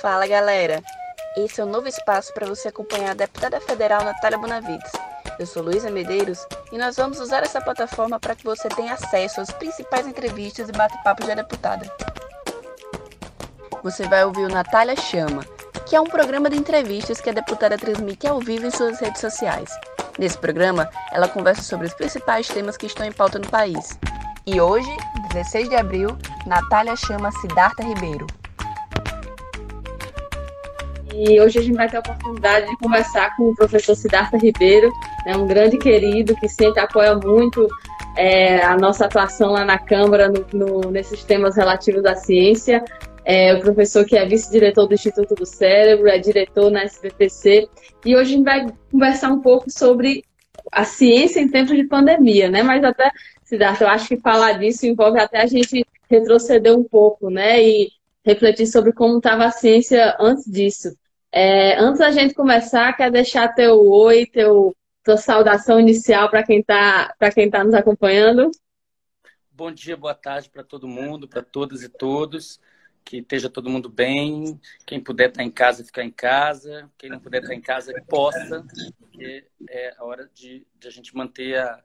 [0.00, 0.82] Fala galera!
[1.36, 4.90] Esse é o um novo espaço para você acompanhar a deputada federal Natália Bonavides.
[5.38, 9.40] Eu sou Luísa Medeiros e nós vamos usar essa plataforma para que você tenha acesso
[9.40, 11.90] às principais entrevistas e bate-papo da deputada.
[13.82, 15.44] Você vai ouvir o Natália Chama,
[15.86, 19.20] que é um programa de entrevistas que a deputada transmite ao vivo em suas redes
[19.20, 19.70] sociais.
[20.18, 23.98] Nesse programa, ela conversa sobre os principais temas que estão em pauta no país.
[24.46, 24.90] E hoje,
[25.32, 28.26] 16 de abril, Natália chama Siddhartha Ribeiro,
[31.14, 34.90] e hoje a gente vai ter a oportunidade de conversar com o professor Siddhartha Ribeiro,
[35.26, 37.66] né, um grande querido que sempre apoia muito
[38.16, 42.84] é, a nossa atuação lá na Câmara no, no, nesses temas relativos à ciência.
[43.24, 47.68] É o professor que é vice-diretor do Instituto do Cérebro, é diretor na SBPC.
[48.04, 50.24] E hoje a gente vai conversar um pouco sobre
[50.72, 52.62] a ciência em tempos de pandemia, né?
[52.62, 53.10] Mas até,
[53.44, 57.62] Siddhartha, eu acho que falar disso envolve até a gente retroceder um pouco, né?
[57.62, 57.90] E
[58.24, 60.94] refletir sobre como estava a ciência antes disso.
[61.32, 66.58] É, antes da gente começar, quer deixar teu oi, teu, tua saudação inicial para quem
[66.60, 68.50] está tá nos acompanhando?
[69.50, 72.58] Bom dia, boa tarde para todo mundo, para todas e todos.
[73.04, 74.60] Que esteja todo mundo bem.
[74.86, 76.90] Quem puder estar tá em casa, ficar em casa.
[76.96, 78.64] Quem não puder estar tá em casa, possa,
[78.98, 81.82] porque é a hora de, de a gente manter a,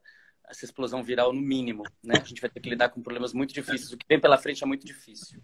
[0.49, 2.15] essa explosão viral no mínimo, né?
[2.21, 3.91] A gente vai ter que lidar com problemas muito difíceis.
[3.91, 5.39] O que vem pela frente é muito difícil.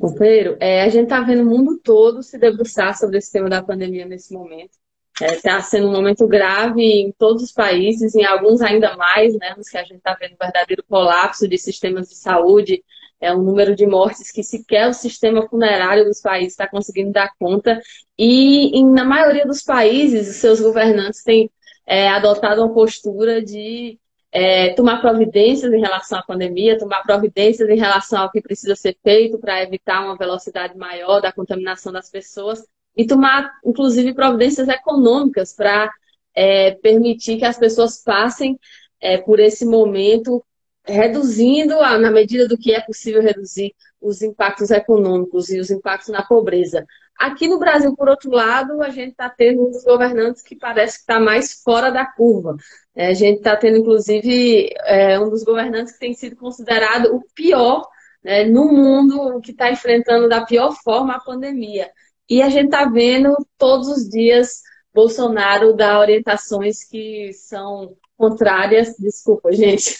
[0.00, 3.62] Companheiro, é, a gente está vendo o mundo todo se debruçar sobre esse tema da
[3.62, 4.80] pandemia nesse momento.
[5.20, 9.54] Está é, sendo um momento grave em todos os países, em alguns ainda mais, né?
[9.56, 12.82] Nos que a gente está vendo um verdadeiro colapso de sistemas de saúde,
[13.22, 17.30] é um número de mortes que sequer o sistema funerário dos países está conseguindo dar
[17.38, 17.80] conta.
[18.18, 21.48] E, e na maioria dos países, os seus governantes têm
[21.86, 23.96] é, adotado uma postura de
[24.32, 28.96] é, tomar providências em relação à pandemia, tomar providências em relação ao que precisa ser
[29.04, 35.54] feito para evitar uma velocidade maior da contaminação das pessoas e tomar, inclusive, providências econômicas
[35.54, 35.88] para
[36.34, 38.58] é, permitir que as pessoas passem
[39.00, 40.44] é, por esse momento,
[40.84, 46.22] reduzindo, na medida do que é possível reduzir, os impactos econômicos e os impactos na
[46.22, 46.84] pobreza.
[47.18, 51.02] Aqui no Brasil, por outro lado, a gente está tendo uns governantes que parece que
[51.02, 52.56] está mais fora da curva.
[52.94, 57.22] É, a gente está tendo, inclusive, é, um dos governantes que tem sido considerado o
[57.34, 57.86] pior
[58.24, 61.90] né, no mundo, que está enfrentando da pior forma a pandemia.
[62.28, 64.62] E a gente está vendo todos os dias
[64.94, 68.94] Bolsonaro dar orientações que são contrárias.
[68.96, 69.98] Desculpa, gente.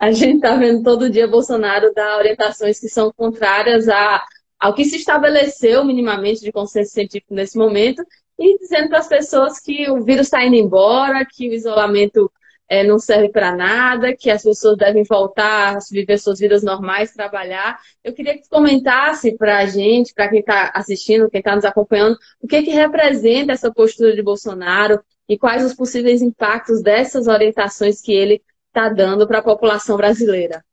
[0.00, 4.24] a gente está vendo todo dia Bolsonaro dar orientações que são contrárias a
[4.58, 8.00] ao que se estabeleceu minimamente de consenso científico nesse momento
[8.38, 12.30] e dizendo para as pessoas que o vírus está indo embora, que o isolamento
[12.68, 17.12] é, não serve para nada, que as pessoas devem voltar a viver suas vidas normais,
[17.12, 17.76] trabalhar.
[18.04, 22.16] Eu queria que comentasse para a gente, para quem está assistindo, quem está nos acompanhando,
[22.40, 28.00] o que, que representa essa postura de Bolsonaro e quais os possíveis impactos dessas orientações
[28.00, 30.64] que ele está dando para a população brasileira.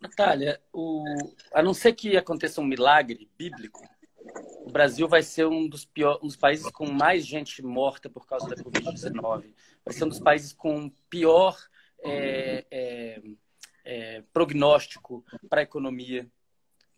[0.00, 1.04] Natália, o...
[1.52, 3.82] a não ser que aconteça um milagre bíblico,
[4.64, 6.18] o Brasil vai ser um dos, pior...
[6.22, 9.52] um dos países com mais gente morta por causa da Covid-19.
[9.84, 11.56] Vai ser um dos países com pior
[12.04, 13.22] é, é,
[13.84, 16.30] é, prognóstico para a economia.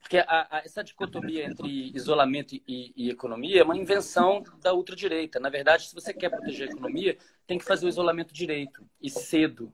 [0.01, 5.39] Porque a, a, essa dicotomia entre isolamento e, e, economia é uma invenção da ultradireita.
[5.39, 7.17] Na verdade, se você quer proteger a economia,
[7.47, 9.73] tem que fazer o isolamento direito e cedo.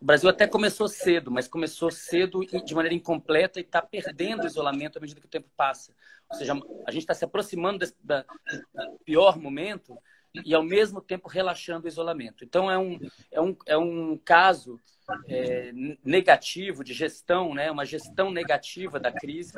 [0.00, 4.46] O Brasil até começou cedo, mas começou cedo de maneira incompleta e está perdendo o
[4.46, 5.94] isolamento à medida que o tempo passa.
[6.30, 6.52] Ou seja,
[6.86, 9.98] a gente está se aproximando desse, da, do pior momento
[10.44, 12.44] e, ao mesmo tempo, relaxando o isolamento.
[12.44, 12.98] Então, é um,
[13.30, 14.80] é um, é um caso
[15.28, 15.72] é,
[16.04, 17.70] negativo de gestão, né?
[17.70, 19.52] uma gestão negativa da crise.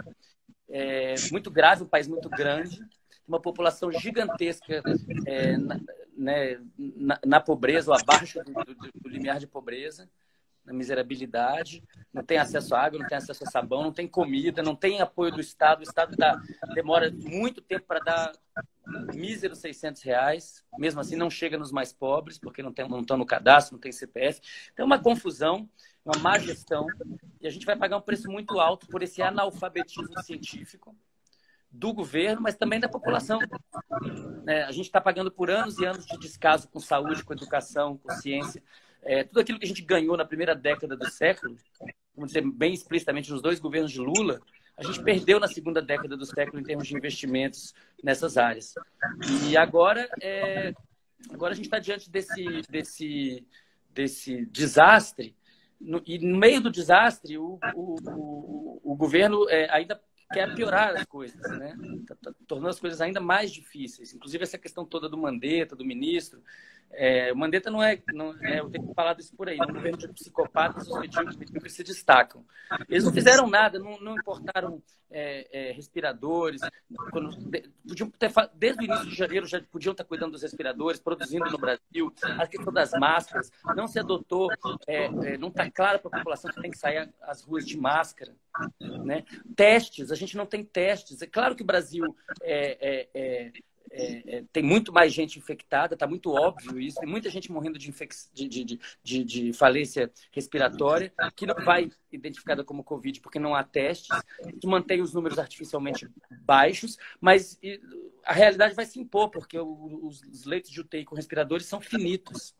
[0.68, 2.84] É, muito grave, um país muito grande,
[3.26, 4.82] uma população gigantesca
[5.26, 5.80] é, na,
[6.16, 10.08] né, na, na, pobreza ou abaixo do, do, do limiar de pobreza
[10.66, 11.82] na miserabilidade,
[12.12, 15.00] não tem acesso à água, não tem acesso a sabão, não tem comida, não tem
[15.00, 15.80] apoio do Estado.
[15.80, 16.40] O Estado dá,
[16.74, 18.32] demora muito tempo para dar
[19.14, 20.64] míseros 600 reais.
[20.76, 23.80] Mesmo assim, não chega nos mais pobres, porque não, tem, não estão no cadastro, não
[23.80, 24.40] tem CPF.
[24.72, 25.68] Então, é uma confusão,
[26.04, 26.86] uma má gestão.
[27.40, 30.96] E a gente vai pagar um preço muito alto por esse analfabetismo científico
[31.70, 33.38] do governo, mas também da população.
[34.48, 37.98] É, a gente está pagando por anos e anos de descaso com saúde, com educação,
[37.98, 38.62] com ciência
[39.06, 41.56] é, tudo aquilo que a gente ganhou na primeira década do século,
[42.14, 44.40] vamos dizer bem explicitamente nos dois governos de Lula,
[44.76, 48.74] a gente perdeu na segunda década do século em termos de investimentos nessas áreas.
[49.48, 50.74] E agora é,
[51.30, 53.46] agora a gente está diante desse, desse,
[53.90, 55.34] desse desastre,
[55.80, 60.00] no, e no meio do desastre, o, o, o, o governo é, ainda
[60.32, 61.76] quer piorar as coisas, né?
[62.06, 64.12] Tá, tá, tornando as coisas ainda mais difíceis.
[64.14, 66.42] Inclusive essa questão toda do Mandetta, do ministro,
[66.92, 69.98] é, o Mandetta não é, não, né, eu tenho falado isso por aí, no governo
[69.98, 72.44] de psicopatas, os medíocres se destacam.
[72.88, 76.60] Eles não fizeram nada, não, não importaram é, é, respiradores,
[77.10, 77.30] quando,
[77.86, 81.58] podiam ter, desde o início de janeiro já podiam estar cuidando dos respiradores, produzindo no
[81.58, 84.50] Brasil, a questão das máscaras, não se adotou,
[84.86, 87.76] é, é, não está claro para a população que tem que sair às ruas de
[87.76, 88.34] máscara.
[89.04, 89.24] Né?
[89.54, 91.20] Testes, a gente não tem testes.
[91.20, 92.04] É claro que o Brasil
[92.42, 93.50] é,
[93.90, 96.98] é, é, tem muito mais gente infectada, está muito óbvio isso.
[96.98, 98.14] Tem muita gente morrendo de, infec...
[98.32, 103.62] de, de, de, de, falência respiratória, que não vai identificada como Covid porque não há
[103.62, 104.08] testes.
[104.54, 106.08] Isso mantém os números artificialmente
[106.42, 107.58] baixos, mas
[108.24, 112.54] a realidade vai se impor, porque os leitos de UTI com respiradores são finitos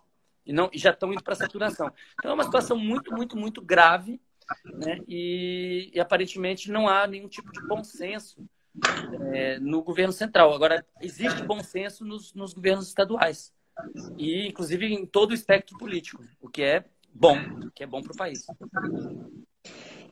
[0.44, 1.92] e, não, e já estão indo para saturação.
[2.14, 4.20] Então é uma situação muito, muito, muito grave,
[4.64, 5.00] né?
[5.08, 8.48] e, e aparentemente não há nenhum tipo de bom senso
[9.32, 10.52] é, no governo central.
[10.54, 13.52] Agora, existe bom senso nos, nos governos estaduais
[14.16, 17.36] e, inclusive, em todo o espectro político, o que é bom,
[17.66, 18.46] o que é bom para o país.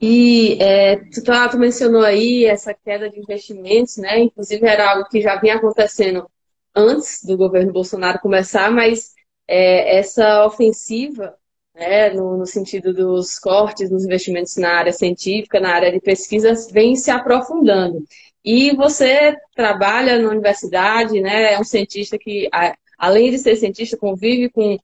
[0.00, 4.20] E é, tu, tu mencionou aí essa queda de investimentos, né?
[4.20, 6.28] Inclusive era algo que já vinha acontecendo
[6.74, 9.14] antes do governo Bolsonaro começar, mas
[9.46, 11.36] é, essa ofensiva,
[11.74, 16.52] né, no, no, sentido dos cortes nos investimentos na área científica, na área de pesquisa,
[16.72, 18.04] vem se aprofundando.
[18.44, 21.54] E você trabalha na universidade, né?
[21.54, 22.48] É um cientista que,
[22.98, 24.78] além de ser cientista, convive com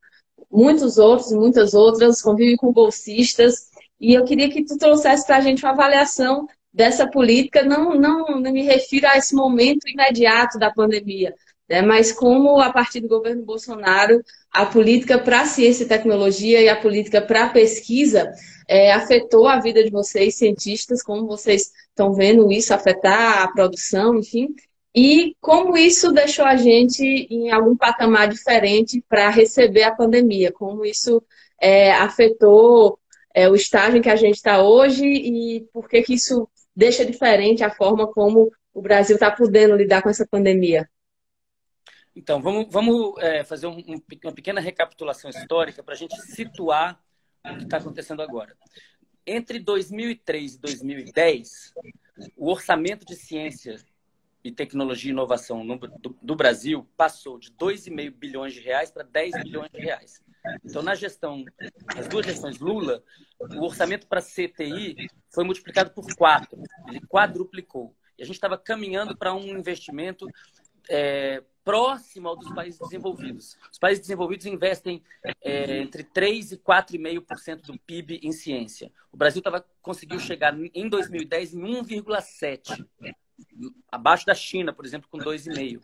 [0.51, 3.71] muitos outros, muitas outras, convive com bolsistas.
[4.01, 8.41] E eu queria que tu trouxesse para a gente uma avaliação dessa política, não, não,
[8.41, 11.35] não me refiro a esse momento imediato da pandemia,
[11.69, 11.83] né?
[11.83, 14.23] mas como, a partir do governo Bolsonaro,
[14.53, 18.33] a política para ciência e tecnologia e a política para pesquisa
[18.69, 24.17] é, afetou a vida de vocês, cientistas, como vocês estão vendo isso afetar a produção,
[24.17, 24.55] enfim,
[24.95, 30.85] e como isso deixou a gente em algum patamar diferente para receber a pandemia, como
[30.85, 31.23] isso
[31.61, 32.99] é, afetou
[33.33, 37.05] é, o estágio em que a gente está hoje e por que, que isso deixa
[37.05, 40.89] diferente a forma como o Brasil está podendo lidar com essa pandemia.
[42.15, 47.01] Então, vamos, vamos é, fazer um, um, uma pequena recapitulação histórica para a gente situar
[47.45, 48.57] o que está acontecendo agora.
[49.27, 51.75] Entre 2003 e 2010,
[52.37, 53.77] o orçamento de ciência
[54.43, 59.03] e tecnologia e inovação no, do, do, Brasil passou de 2,5 bilhões de reais para
[59.03, 60.23] 10 bilhões de reais.
[60.65, 61.45] Então, na gestão,
[61.95, 63.03] as duas gestões Lula,
[63.39, 66.63] o orçamento para CTI foi multiplicado por quatro.
[66.89, 67.95] Ele quadruplicou.
[68.19, 70.27] E a gente estava caminhando para um investimento
[70.89, 73.57] é, próximo ao dos países desenvolvidos.
[73.71, 75.03] Os países desenvolvidos investem
[75.43, 78.93] é, entre 3% e 4,5% do PIB em ciência.
[79.13, 82.87] O Brasil tava, conseguiu chegar em 2010 em 1,7%,
[83.91, 85.83] abaixo da China, por exemplo, com 2,5%.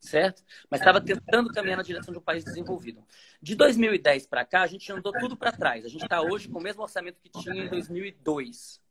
[0.00, 0.42] Certo?
[0.68, 3.04] Mas estava tentando caminhar na direção de um país desenvolvido.
[3.40, 5.84] De 2010 para cá, a gente andou tudo para trás.
[5.84, 8.81] A gente está hoje com o mesmo orçamento que tinha em 2002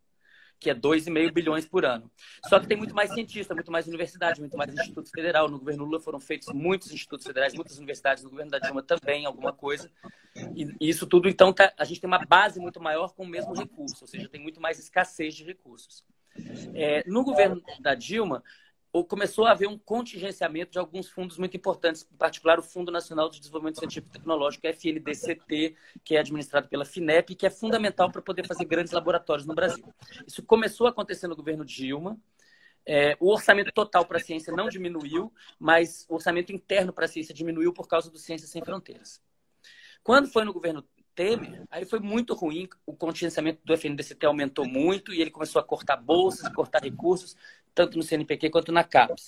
[0.61, 2.09] que é 2,5 bilhões por ano.
[2.47, 5.49] Só que tem muito mais cientista, muito mais universidade, muito mais instituto federal.
[5.49, 8.23] No governo Lula foram feitos muitos institutos federais, muitas universidades.
[8.23, 9.91] No governo da Dilma também, alguma coisa.
[10.55, 13.53] E isso tudo, então, tá, a gente tem uma base muito maior com o mesmo
[13.53, 16.05] recurso, ou seja, tem muito mais escassez de recursos.
[16.75, 18.43] É, no governo da Dilma,
[19.07, 23.29] começou a haver um contingenciamento de alguns fundos muito importantes, em particular o Fundo Nacional
[23.29, 28.21] de Desenvolvimento Científico e Tecnológico, FNDCT, que é administrado pela FINEP que é fundamental para
[28.21, 29.85] poder fazer grandes laboratórios no Brasil.
[30.27, 32.19] Isso começou a acontecer no governo Dilma.
[32.85, 37.07] É, o orçamento total para a ciência não diminuiu, mas o orçamento interno para a
[37.07, 39.21] ciência diminuiu por causa do Ciência Sem Fronteiras.
[40.03, 40.83] Quando foi no governo
[41.13, 45.63] Temer, aí foi muito ruim, o contingenciamento do FNDCT aumentou muito e ele começou a
[45.63, 47.35] cortar bolsas, cortar recursos,
[47.73, 49.27] tanto no CNPq quanto na CAPES.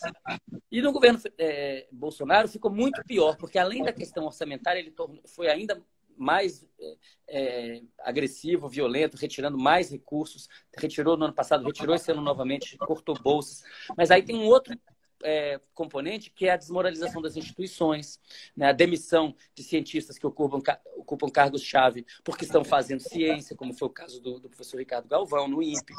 [0.71, 4.93] E no governo é, Bolsonaro ficou muito pior, porque além da questão orçamentária, ele
[5.25, 5.81] foi ainda
[6.17, 6.97] mais é,
[7.27, 10.47] é, agressivo, violento, retirando mais recursos.
[10.77, 13.63] Retirou no ano passado, retirou esse ano novamente, cortou bolsas.
[13.97, 14.77] Mas aí tem um outro
[15.23, 18.19] é, componente, que é a desmoralização das instituições,
[18.55, 18.67] né?
[18.67, 20.61] a demissão de cientistas que ocupam,
[20.97, 25.47] ocupam cargos-chave porque estão fazendo ciência, como foi o caso do, do professor Ricardo Galvão,
[25.47, 25.93] no INPE,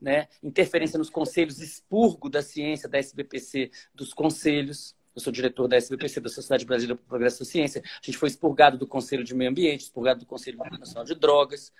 [0.00, 0.28] né?
[0.42, 6.20] interferência nos conselhos, expurgo da ciência, da SBPC, dos conselhos, eu sou diretor da SBPC,
[6.20, 7.82] da Sociedade Brasileira para o Progresso da Ciência.
[7.84, 11.72] A gente foi expurgado do Conselho de Meio Ambiente, expurgado do Conselho Nacional de Drogas.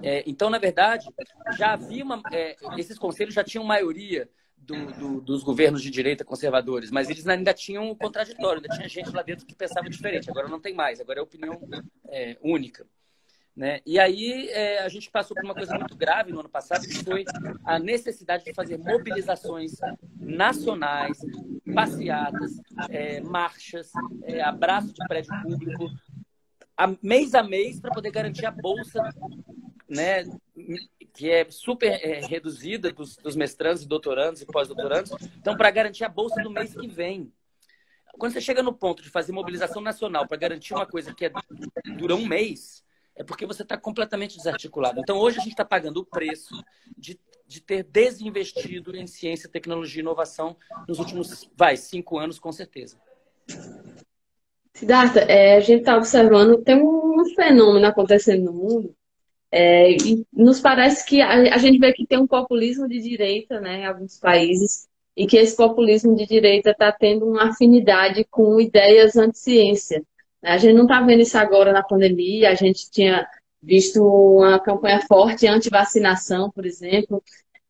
[0.00, 1.08] É, então, na verdade,
[1.56, 2.22] já havia uma.
[2.32, 4.30] É, esses conselhos já tinham maioria
[4.60, 8.88] do, do, dos governos de direita conservadores, mas eles ainda tinham o contraditório, ainda tinha
[8.88, 10.30] gente lá dentro que pensava diferente.
[10.30, 11.58] Agora não tem mais, agora é opinião
[12.08, 12.86] é, única.
[13.56, 13.80] Né?
[13.84, 17.02] E aí é, a gente passou por uma coisa muito grave no ano passado, que
[17.02, 17.24] foi
[17.64, 19.72] a necessidade de fazer mobilizações
[20.16, 21.18] nacionais,
[21.74, 22.52] passeatas,
[22.88, 23.90] é, marchas,
[24.22, 25.90] é, abraço de prédio público,
[26.76, 29.02] a, mês a mês, para poder garantir a bolsa
[29.88, 30.24] né,
[31.12, 35.12] que é super é, reduzida dos, dos mestrandos, doutorandos e pós-doutorandos.
[35.36, 37.32] Então, para garantir a bolsa do mês que vem.
[38.18, 41.32] Quando você chega no ponto de fazer mobilização nacional para garantir uma coisa que é,
[41.96, 42.82] dura um mês,
[43.14, 45.00] é porque você está completamente desarticulado.
[45.00, 46.54] Então, hoje a gente está pagando o preço
[46.96, 50.56] de, de ter desinvestido em ciência, tecnologia e inovação
[50.88, 52.96] nos últimos, vai, cinco anos, com certeza.
[54.74, 58.97] Siddhartha, é, a gente está observando, tem um fenômeno acontecendo no mundo
[59.50, 63.60] é, e nos parece que a, a, gente vê que tem um populismo de direita
[63.60, 64.86] né, em alguns países
[65.16, 70.02] e que esse populismo de direita está tendo uma afinidade com ideias anti-ciência.
[70.42, 73.26] A gente não está vendo isso agora na pandemia, a gente tinha
[73.60, 77.22] visto uma campanha forte anti-vacinação, por exemplo,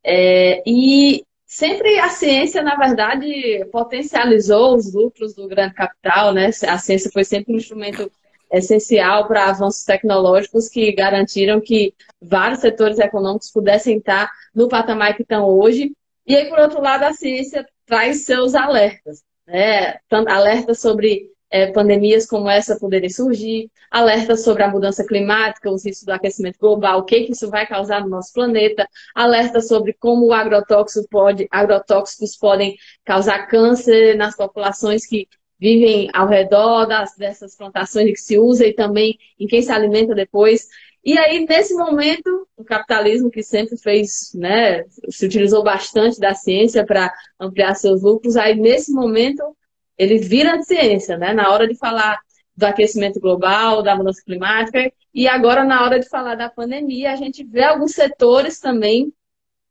[0.03, 6.51] é, e sempre a ciência, na verdade, potencializou os lucros do grande capital, né?
[6.67, 8.11] A ciência foi sempre um instrumento
[8.51, 15.21] essencial para avanços tecnológicos que garantiram que vários setores econômicos pudessem estar no patamar que
[15.21, 15.91] estão hoje.
[16.25, 19.97] E aí, por outro lado, a ciência traz seus alertas, né?
[20.27, 26.05] alertas sobre é, pandemias como essa poderem surgir, alertas sobre a mudança climática, os riscos
[26.05, 30.31] do aquecimento global, o que, que isso vai causar no nosso planeta, alertas sobre como
[30.31, 35.27] agrotóxico pode, agrotóxicos podem causar câncer nas populações que
[35.59, 40.15] vivem ao redor das, dessas plantações que se usa e também em quem se alimenta
[40.15, 40.67] depois.
[41.03, 46.85] E aí, nesse momento, o capitalismo que sempre fez, né, se utilizou bastante da ciência
[46.85, 49.55] para ampliar seus lucros, aí nesse momento
[49.97, 51.33] ele vira ciência, né?
[51.33, 52.19] Na hora de falar
[52.55, 57.15] do aquecimento global, da mudança climática, e agora na hora de falar da pandemia, a
[57.15, 59.13] gente vê alguns setores também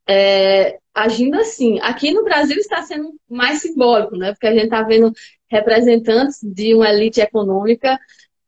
[0.08, 1.78] é, agindo assim.
[1.80, 4.32] Aqui no Brasil está sendo mais simbólico, né?
[4.32, 5.12] Porque a gente está vendo
[5.50, 7.98] representantes de uma elite econômica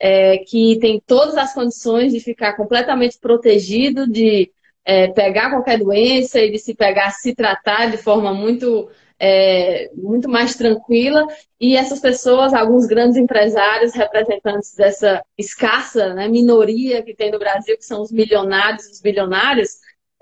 [0.01, 4.51] é, que tem todas as condições de ficar completamente protegido, de
[4.83, 8.89] é, pegar qualquer doença e de se pegar, se tratar de forma muito,
[9.19, 11.27] é, muito mais tranquila.
[11.61, 17.77] E essas pessoas, alguns grandes empresários, representantes dessa escassa né, minoria que tem no Brasil,
[17.77, 19.69] que são os milionários, os bilionários,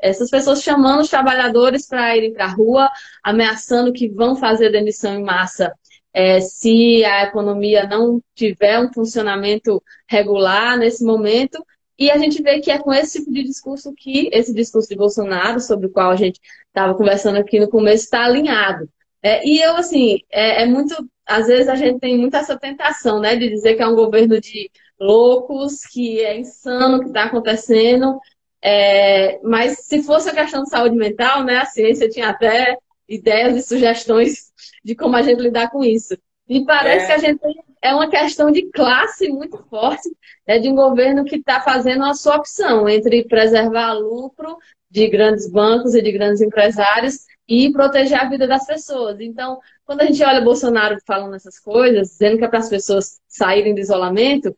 [0.01, 2.91] essas pessoas chamando os trabalhadores para irem para a rua,
[3.23, 5.73] ameaçando que vão fazer demissão em massa
[6.13, 11.65] é, se a economia não tiver um funcionamento regular nesse momento.
[11.99, 14.97] E a gente vê que é com esse tipo de discurso que esse discurso de
[14.97, 18.89] Bolsonaro, sobre o qual a gente estava conversando aqui no começo, está alinhado.
[19.23, 20.95] É, e eu, assim, é, é, muito.
[21.27, 24.41] Às vezes a gente tem muita essa tentação, né, de dizer que é um governo
[24.41, 28.19] de loucos, que é insano o que está acontecendo.
[28.63, 32.77] É, mas se fosse a questão de saúde mental, né, a ciência tinha até
[33.09, 34.53] ideias e sugestões
[34.85, 36.17] de como a gente lidar com isso.
[36.49, 37.07] E parece é.
[37.07, 40.09] que a gente tem, é uma questão de classe muito forte,
[40.47, 44.57] é de um governo que está fazendo a sua opção entre preservar lucro
[44.91, 49.21] de grandes bancos e de grandes empresários e proteger a vida das pessoas.
[49.21, 53.21] Então, quando a gente olha Bolsonaro falando essas coisas, dizendo que é para as pessoas
[53.29, 54.55] saírem do isolamento,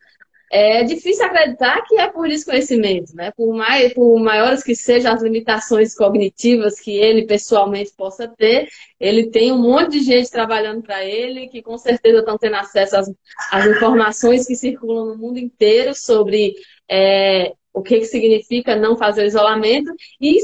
[0.51, 3.31] é difícil acreditar que é por desconhecimento, né?
[3.37, 9.31] Por, mais, por maiores que sejam as limitações cognitivas que ele pessoalmente possa ter, ele
[9.31, 13.13] tem um monte de gente trabalhando para ele que com certeza estão tendo acesso às,
[13.53, 16.55] às, informações que circulam no mundo inteiro sobre
[16.91, 20.37] é, o que, que significa não fazer isolamento e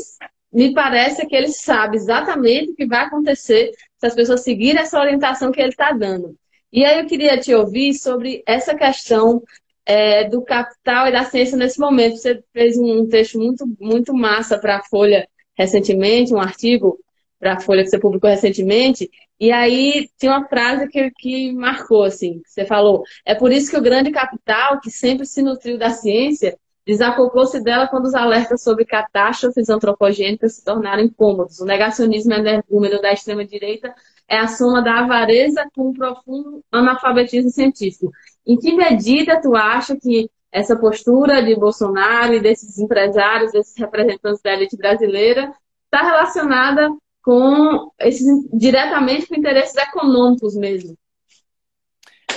[0.53, 5.01] me parece que ele sabe exatamente o que vai acontecer se as pessoas seguirem essa
[5.01, 6.37] orientação que ele está dando.
[6.73, 9.43] E aí eu queria te ouvir sobre essa questão
[9.87, 12.17] é, do capital e da ciência nesse momento.
[12.17, 15.27] Você fez um texto muito, muito massa para a Folha
[15.57, 16.99] recentemente, um artigo
[17.39, 22.03] para a Folha que você publicou recentemente, e aí tinha uma frase que, que marcou,
[22.03, 25.79] assim, que você falou, é por isso que o grande capital, que sempre se nutriu
[25.79, 31.61] da ciência, desacoplou-se dela quando os alertas sobre catástrofes antropogênicas se tornaram incômodos.
[31.61, 33.95] O negacionismo energúmeno da extrema-direita
[34.29, 38.11] é a soma da avareza com um profundo analfabetismo científico.
[38.47, 44.43] Em que medida tu acha que essa postura de Bolsonaro e desses empresários, desses representantes
[44.43, 45.53] da elite brasileira,
[45.85, 46.89] está relacionada
[47.23, 50.97] com esses diretamente com interesses econômicos mesmo?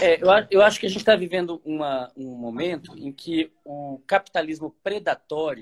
[0.01, 4.01] É, eu, eu, acho que a gente está vivendo uma, um momento em que o
[4.07, 5.61] capitalismo predatório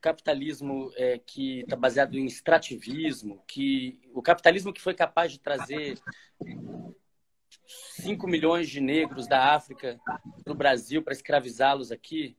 [0.00, 5.98] capitalismo é, que está baseado em extrativismo, que o capitalismo que foi capaz de trazer
[7.66, 10.00] 5 milhões de negros da África
[10.42, 12.36] para o Brasil para escravizá-los aqui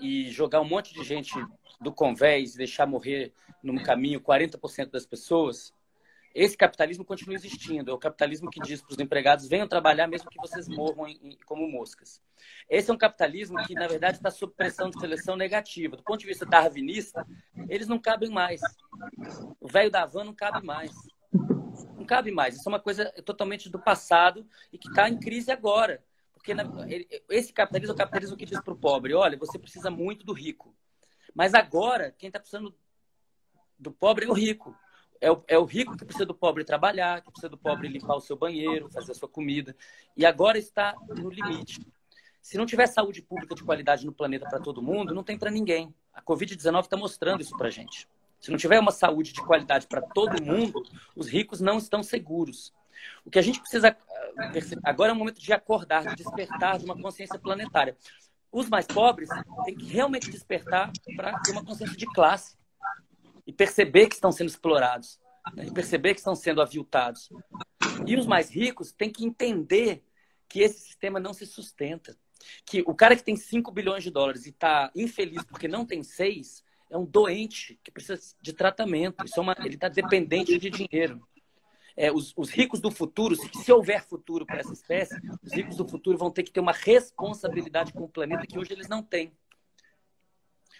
[0.00, 1.34] e jogar um monte de gente
[1.80, 5.72] do convés e deixar morrer no caminho 40% das pessoas,
[6.34, 7.90] esse capitalismo continua existindo.
[7.90, 11.36] É o capitalismo que diz para os empregados: venham trabalhar mesmo que vocês morram em,
[11.44, 12.20] como moscas.
[12.68, 15.96] Esse é um capitalismo que, na verdade, está sob pressão de seleção negativa.
[15.96, 17.26] Do ponto de vista darwinista,
[17.68, 18.60] eles não cabem mais.
[19.60, 20.92] O velho da van não cabe mais.
[21.96, 22.56] Não cabe mais.
[22.56, 26.02] Isso é uma coisa totalmente do passado e que está em crise agora.
[26.32, 26.64] Porque na,
[27.28, 30.32] esse capitalismo é o capitalismo que diz para o pobre: olha, você precisa muito do
[30.32, 30.74] rico.
[31.34, 32.74] Mas agora, quem está precisando
[33.78, 34.76] do pobre é o rico.
[35.20, 38.16] É o, é o, rico que precisa do pobre trabalhar, que precisa do pobre limpar
[38.16, 39.76] o seu banheiro, fazer a sua comida.
[40.16, 41.80] E agora está no limite.
[42.40, 45.50] Se não tiver saúde pública de qualidade no planeta para todo mundo, não tem para
[45.50, 45.94] ninguém.
[46.14, 48.08] A Covid-19 está mostrando isso para gente.
[48.40, 50.82] Se não tiver uma saúde de qualidade para todo mundo,
[51.14, 52.72] os ricos não estão seguros.
[53.24, 53.94] O que a gente precisa
[54.38, 54.52] ah,
[54.84, 57.96] agora é o momento de acordar, de despertar de uma consciência planetária.
[58.50, 59.28] Os mais pobres
[59.64, 62.56] têm que realmente despertar para ter uma consciência de classe
[63.50, 65.18] e perceber que estão sendo explorados,
[65.54, 65.66] né?
[65.66, 67.28] e perceber que estão sendo aviltados.
[68.06, 70.04] E os mais ricos têm que entender
[70.48, 72.16] que esse sistema não se sustenta.
[72.64, 76.00] Que o cara que tem 5 bilhões de dólares e está infeliz porque não tem
[76.04, 79.24] 6, é um doente que precisa de tratamento.
[79.24, 81.20] Isso é uma, ele está dependente de dinheiro.
[81.96, 85.76] É, os, os, ricos do futuro, se, se houver futuro para essa espécie, os ricos
[85.76, 89.02] do futuro vão ter que ter uma responsabilidade com o planeta que hoje eles não
[89.02, 89.32] têm.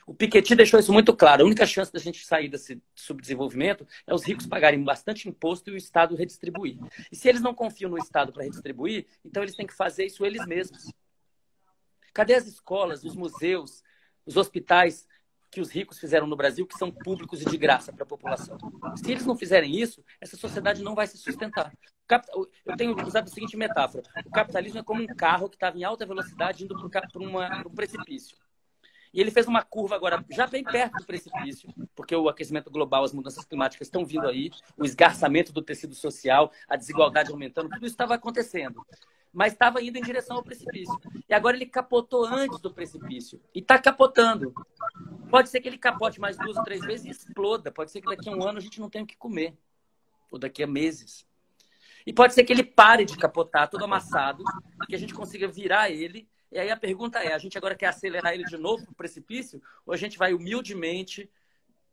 [0.07, 1.43] O Piketty deixou isso muito claro.
[1.43, 5.75] A única chance da gente sair desse subdesenvolvimento é os ricos pagarem bastante imposto e
[5.75, 6.79] o Estado redistribuir.
[7.11, 10.25] E se eles não confiam no Estado para redistribuir, então eles têm que fazer isso
[10.25, 10.91] eles mesmos.
[12.13, 13.83] Cadê as escolas, os museus,
[14.27, 15.07] os hospitais
[15.51, 18.57] que os ricos fizeram no Brasil, que são públicos e de graça para a população?
[18.97, 21.73] Se eles não fizerem isso, essa sociedade não vai se sustentar.
[22.67, 25.85] Eu tenho usado a seguinte metáfora: o capitalismo é como um carro que estava em
[25.85, 27.21] alta velocidade indo para
[27.67, 28.37] um precipício.
[29.13, 33.03] E ele fez uma curva agora já bem perto do precipício, porque o aquecimento global,
[33.03, 37.85] as mudanças climáticas estão vindo aí, o esgarçamento do tecido social, a desigualdade aumentando, tudo
[37.85, 38.85] isso estava acontecendo.
[39.33, 40.99] Mas estava indo em direção ao precipício.
[41.29, 43.41] E agora ele capotou antes do precipício.
[43.55, 44.53] E está capotando.
[45.31, 47.71] Pode ser que ele capote mais duas ou três vezes e exploda.
[47.71, 49.57] Pode ser que daqui a um ano a gente não tenha o que comer.
[50.33, 51.25] Ou daqui a meses.
[52.05, 54.43] E pode ser que ele pare de capotar todo amassado,
[54.89, 57.87] que a gente consiga virar ele e aí a pergunta é: a gente agora quer
[57.87, 59.63] acelerar ele de novo para o precipício?
[59.87, 61.31] Ou a gente vai humildemente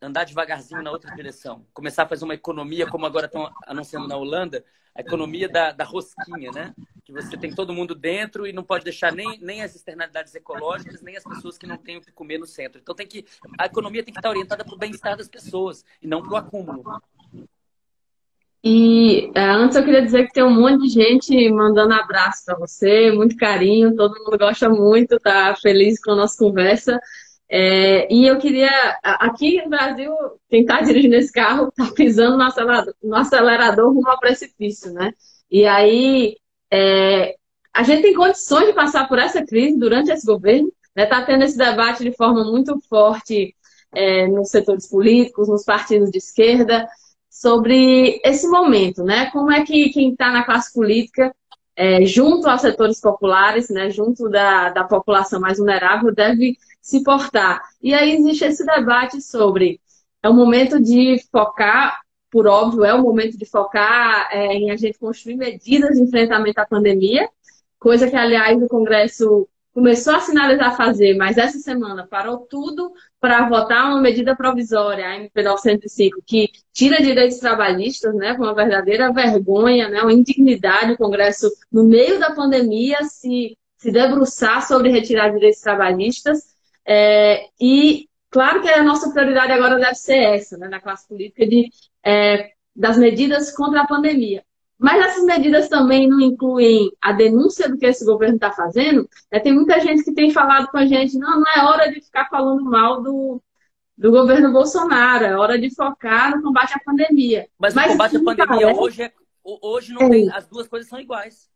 [0.01, 1.65] andar devagarzinho na outra direção?
[1.73, 4.63] Começar a fazer uma economia, como agora estão anunciando na Holanda,
[4.97, 6.73] a economia da, da rosquinha, né?
[7.05, 11.01] Que você tem todo mundo dentro e não pode deixar nem, nem as externalidades ecológicas,
[11.01, 12.81] nem as pessoas que não têm o que comer no centro.
[12.81, 13.25] Então tem que
[13.59, 16.35] a economia tem que estar orientada para o bem-estar das pessoas e não para o
[16.35, 16.83] acúmulo.
[18.69, 22.57] E é, antes eu queria dizer que tem um monte de gente mandando abraço para
[22.57, 26.99] você, muito carinho, todo mundo gosta muito, tá feliz com a nossa conversa.
[27.49, 28.69] É, e eu queria,
[29.01, 30.11] aqui no Brasil,
[30.49, 35.13] quem está dirigindo esse carro está pisando no acelerador, no acelerador rumo ao precipício, né?
[35.49, 36.35] E aí,
[36.69, 37.35] é,
[37.73, 41.25] a gente tem condições de passar por essa crise durante esse governo, está né?
[41.25, 43.55] tendo esse debate de forma muito forte
[43.95, 46.85] é, nos setores políticos, nos partidos de esquerda,
[47.39, 49.29] sobre esse momento, né?
[49.29, 51.35] Como é que quem está na classe política,
[51.75, 57.61] é, junto aos setores populares, né, junto da, da população mais vulnerável, deve se portar.
[57.79, 59.79] E aí existe esse debate sobre
[60.23, 64.75] é o momento de focar, por óbvio, é o momento de focar é, em a
[64.75, 67.29] gente construir medidas de enfrentamento à pandemia,
[67.79, 69.47] coisa que, aliás, o Congresso
[69.77, 75.15] começou a sinalizar fazer, mas essa semana parou tudo para votar uma medida provisória, a
[75.17, 80.97] MP 905, que tira direitos trabalhistas, né, com uma verdadeira vergonha, né, uma indignidade o
[80.97, 86.39] Congresso, no meio da pandemia, se, se debruçar sobre retirar direitos trabalhistas.
[86.83, 91.45] É, e claro que a nossa prioridade agora deve ser essa, né, na classe política,
[91.45, 91.69] de,
[92.03, 94.43] é, das medidas contra a pandemia.
[94.79, 99.09] Mas essas medidas também não incluem a denúncia do que esse governo está fazendo.
[99.31, 99.39] Né?
[99.39, 102.29] Tem muita gente que tem falado com a gente, não, não é hora de ficar
[102.29, 103.41] falando mal do,
[103.97, 107.49] do governo Bolsonaro, é hora de focar no combate à pandemia.
[107.57, 109.13] Mas, Mas o combate à pandemia hoje, é,
[109.43, 110.09] hoje não é.
[110.09, 111.49] tem, as duas coisas são iguais.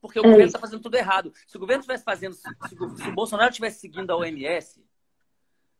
[0.00, 0.24] Porque o é.
[0.24, 1.32] governo está fazendo tudo errado.
[1.46, 4.84] Se o governo estivesse fazendo, se, se o Bolsonaro estivesse seguindo a OMS,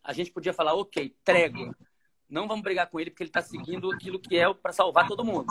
[0.05, 1.75] a gente podia falar, ok, trégua
[2.28, 5.24] não vamos brigar com ele porque ele está seguindo aquilo que é para salvar todo
[5.24, 5.46] mundo.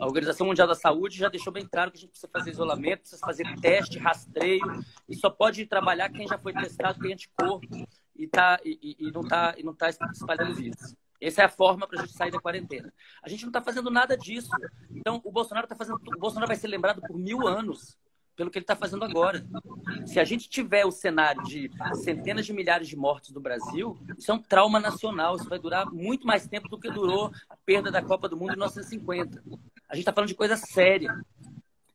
[0.00, 3.00] A Organização Mundial da Saúde já deixou bem claro que a gente precisa fazer isolamento,
[3.00, 4.64] precisa fazer teste, rastreio,
[5.08, 7.66] e só pode trabalhar quem já foi testado, tem anticorpo.
[8.16, 10.94] e, tá, e, e não está tá espalhando vírus.
[11.20, 12.92] Essa é a forma para a gente sair da quarentena.
[13.22, 14.50] A gente não está fazendo nada disso.
[14.90, 16.00] Então, o Bolsonaro tá fazendo.
[16.16, 17.98] O Bolsonaro vai ser lembrado por mil anos
[18.40, 19.44] pelo que ele está fazendo agora.
[20.06, 21.70] Se a gente tiver o cenário de
[22.02, 25.36] centenas de milhares de mortes no Brasil, isso é um trauma nacional.
[25.36, 28.52] Isso vai durar muito mais tempo do que durou a perda da Copa do Mundo
[28.52, 29.44] em 1950.
[29.86, 31.14] A gente está falando de coisa séria.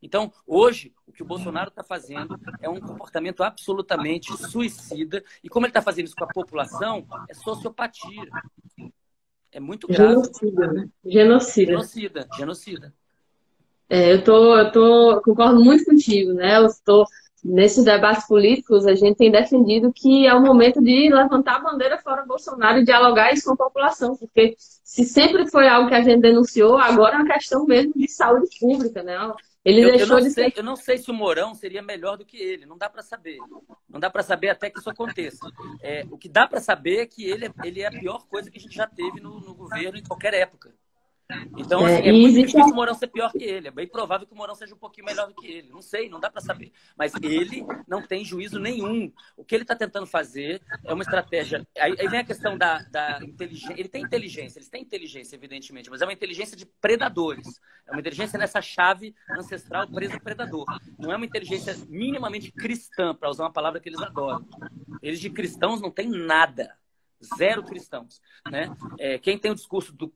[0.04, 5.24] Então, hoje, o que o Bolsonaro está fazendo é um comportamento absolutamente suicida.
[5.44, 8.30] E como ele está fazendo isso com a população, é sociopatia.
[9.52, 10.12] É muito grave.
[10.14, 10.90] Genocida, né?
[11.04, 11.72] Genocida.
[11.72, 12.94] Genocida, genocida.
[13.90, 16.58] É, eu tô, eu tô, concordo muito contigo, né?
[16.58, 17.06] Eu estou
[17.46, 22.00] nesses debates políticos, a gente tem defendido que é o momento de levantar a bandeira
[22.00, 26.02] fora Bolsonaro e dialogar isso com a população, porque se sempre foi algo que a
[26.02, 29.16] gente denunciou, agora é uma questão mesmo de saúde pública, né?
[29.64, 30.60] Ele eu, deixou eu de sei, ser...
[30.60, 33.38] Eu não sei se o Mourão seria melhor do que ele, não dá para saber.
[33.90, 35.48] Não dá para saber até que isso aconteça.
[35.82, 38.50] É, o que dá para saber é que ele, é, ele é a pior coisa
[38.50, 40.72] que a gente já teve no, no governo em qualquer época.
[41.58, 43.68] Então, é, assim, é, é muito difícil o Morão ser pior que ele.
[43.68, 45.70] É bem provável que o Morão seja um pouquinho melhor do que ele.
[45.70, 46.72] Não sei, não dá para saber.
[46.96, 49.12] Mas ele não tem juízo nenhum.
[49.36, 51.66] O que ele está tentando fazer é uma estratégia.
[51.80, 53.74] Aí, aí vem a questão da, da, inteligência.
[53.80, 57.60] Ele tem inteligência, eles têm inteligência, evidentemente, mas é uma inteligência de predadores.
[57.88, 60.66] É uma inteligência nessa chave ancestral preso-predador.
[60.98, 64.46] Não é uma inteligência minimamente cristã, para usar uma palavra que eles adoram.
[65.02, 66.76] Eles de cristãos não têm nada
[67.38, 68.22] zero cristãos.
[68.50, 68.76] Né?
[69.00, 70.14] É, quem tem o discurso do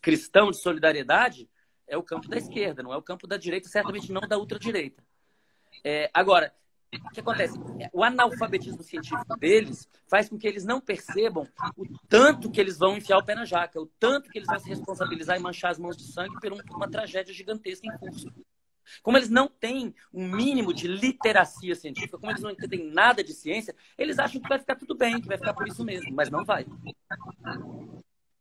[0.00, 1.48] cristão de solidariedade
[1.86, 5.02] é o campo da esquerda, não é o campo da direita, certamente não da ultradireita.
[5.84, 6.52] É, agora,
[6.94, 7.58] o que acontece?
[7.92, 12.96] O analfabetismo científico deles faz com que eles não percebam o tanto que eles vão
[12.96, 15.78] enfiar o pé na jaca, o tanto que eles vão se responsabilizar e manchar as
[15.78, 18.32] mãos de sangue por uma tragédia gigantesca em curso.
[19.02, 23.32] Como eles não têm um mínimo de literacia científica, como eles não entendem nada de
[23.32, 26.30] ciência, eles acham que vai ficar tudo bem, que vai ficar por isso mesmo, mas
[26.30, 26.66] não vai.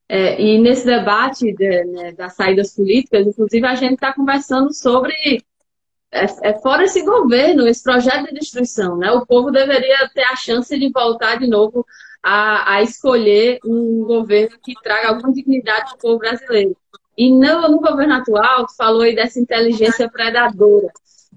[0.07, 5.13] É, e nesse debate de, né, das saídas políticas, inclusive, a gente está conversando sobre
[6.11, 9.11] é, é, fora esse governo, esse projeto de destruição, né?
[9.11, 11.85] O povo deveria ter a chance de voltar de novo
[12.23, 16.77] a, a escolher um governo que traga alguma dignidade para o povo brasileiro.
[17.17, 20.91] E no, no tu falou aí dessa inteligência predadora.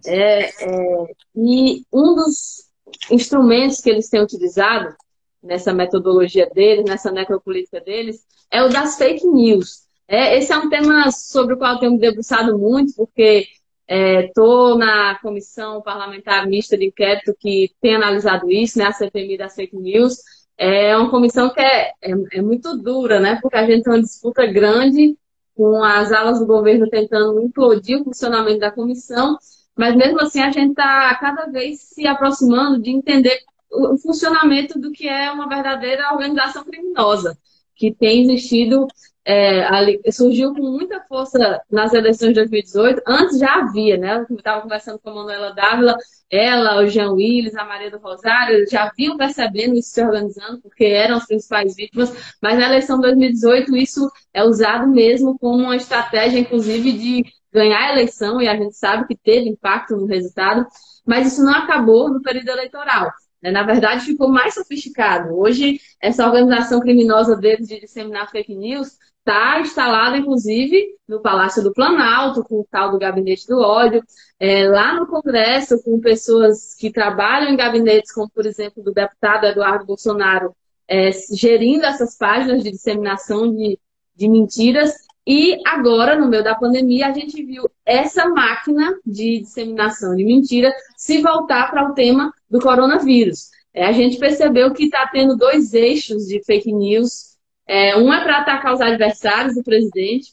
[0.06, 2.68] É, é, e um dos
[3.10, 4.94] instrumentos que eles têm utilizado
[5.42, 9.86] nessa metodologia deles, nessa necropolítica deles, é o das fake news.
[10.06, 13.46] É, esse é um tema sobre o qual eu tenho me debruçado muito, porque
[13.86, 19.38] estou é, na comissão parlamentar mista de inquérito que tem analisado isso, né, a CPMI
[19.38, 20.16] das fake news.
[20.56, 24.02] É uma comissão que é, é, é muito dura, né, porque a gente tem uma
[24.02, 25.16] disputa grande
[25.58, 29.36] com as alas do governo tentando implodir o funcionamento da comissão,
[29.76, 34.92] mas mesmo assim a gente está cada vez se aproximando de entender o funcionamento do
[34.92, 37.36] que é uma verdadeira organização criminosa,
[37.74, 38.86] que tem existido
[39.28, 43.02] é, ali, surgiu com muita força nas eleições de 2018.
[43.06, 44.24] Antes já havia, né?
[44.28, 45.94] Eu estava conversando com a Manuela Dávila,
[46.30, 50.86] ela, o Jean Willis, a Maria do Rosário, já vinham percebendo isso se organizando, porque
[50.86, 52.10] eram as principais vítimas,
[52.42, 57.80] mas na eleição de 2018 isso é usado mesmo como uma estratégia, inclusive, de ganhar
[57.80, 60.66] a eleição, e a gente sabe que teve impacto no resultado,
[61.06, 63.12] mas isso não acabou no período eleitoral.
[63.42, 63.50] Né?
[63.50, 65.38] Na verdade, ficou mais sofisticado.
[65.38, 71.72] Hoje, essa organização criminosa deles de disseminar fake news está instalada, inclusive, no Palácio do
[71.72, 74.02] Planalto, com o tal do Gabinete do Ódio,
[74.40, 79.44] é, lá no Congresso, com pessoas que trabalham em gabinetes, como, por exemplo, do deputado
[79.46, 80.54] Eduardo Bolsonaro,
[80.86, 83.78] é, gerindo essas páginas de disseminação de,
[84.16, 84.94] de mentiras.
[85.26, 90.72] E agora, no meio da pandemia, a gente viu essa máquina de disseminação de mentira
[90.96, 93.50] se voltar para o tema do coronavírus.
[93.74, 97.27] É, a gente percebeu que está tendo dois eixos de fake news
[97.68, 100.32] é, um é para atacar os adversários do presidente,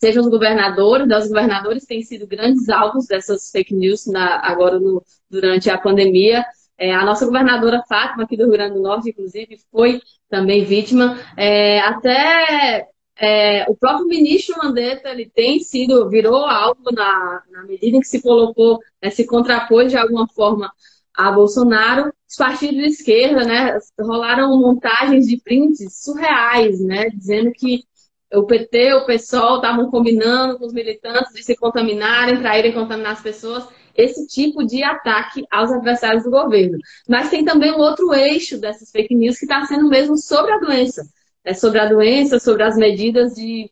[0.00, 5.02] sejam os governadores, os governadores têm sido grandes alvos dessas fake news na, agora no,
[5.30, 6.44] durante a pandemia.
[6.76, 11.18] É, a nossa governadora Fátima, aqui do Rio Grande do Norte, inclusive, foi também vítima.
[11.36, 17.96] É, até é, o próprio ministro Mandetta ele tem sido, virou alvo na, na medida
[17.96, 20.72] em que se colocou, né, se contrapôs de alguma forma
[21.14, 27.84] a Bolsonaro, os partidos de esquerda, né, rolaram montagens de prints surreais, né, dizendo que
[28.32, 33.12] o PT, o PSOL estavam combinando com os militantes de se contaminarem, para irem contaminar
[33.12, 36.78] as pessoas, esse tipo de ataque aos adversários do governo.
[37.08, 40.58] Mas tem também um outro eixo dessas fake news que está sendo mesmo sobre a
[40.58, 41.02] doença,
[41.42, 43.70] é sobre a doença, sobre as medidas de,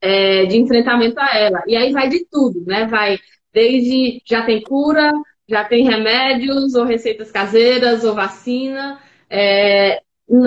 [0.00, 1.62] é, de enfrentamento a ela.
[1.66, 2.86] E aí vai de tudo, né?
[2.86, 3.18] Vai
[3.52, 5.12] desde já tem cura,
[5.48, 9.00] já tem remédios, ou receitas caseiras, ou vacina.
[9.28, 10.00] É,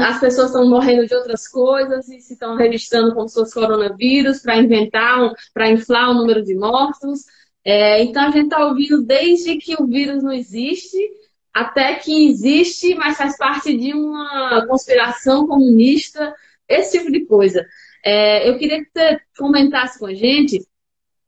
[0.03, 4.39] as pessoas estão morrendo de outras coisas e se estão registrando como se fosse coronavírus
[4.39, 7.25] para inventar, para inflar o número de mortos.
[7.63, 10.97] É, então a gente está ouvindo desde que o vírus não existe
[11.53, 16.33] até que existe, mas faz parte de uma conspiração comunista,
[16.67, 17.65] esse tipo de coisa.
[18.05, 20.65] É, eu queria que você comentasse com a gente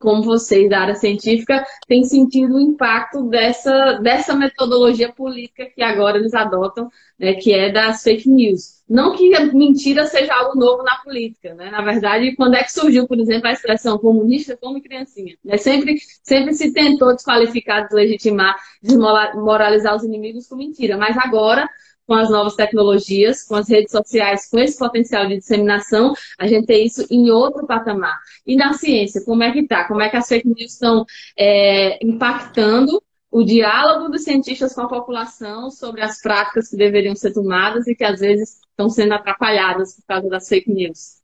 [0.00, 6.16] como vocês da área científica têm sentido o impacto dessa, dessa metodologia política que agora
[6.16, 8.80] eles adotam, né, que é das fake news.
[8.88, 11.70] Não que a mentira seja algo novo na política, né?
[11.70, 15.36] Na verdade, quando é que surgiu, por exemplo, a expressão comunista como criancinha?
[15.44, 15.58] Né?
[15.58, 20.96] Sempre, sempre se tentou desqualificar, deslegitimar, desmoralizar os inimigos com mentira.
[20.96, 21.68] Mas agora
[22.10, 26.66] com as novas tecnologias, com as redes sociais, com esse potencial de disseminação, a gente
[26.66, 28.18] tem isso em outro patamar.
[28.44, 29.86] E na ciência, como é que está?
[29.86, 31.06] Como é que as fake news estão
[31.38, 37.32] é, impactando o diálogo dos cientistas com a população sobre as práticas que deveriam ser
[37.32, 41.22] tomadas e que às vezes estão sendo atrapalhadas por causa das fake news?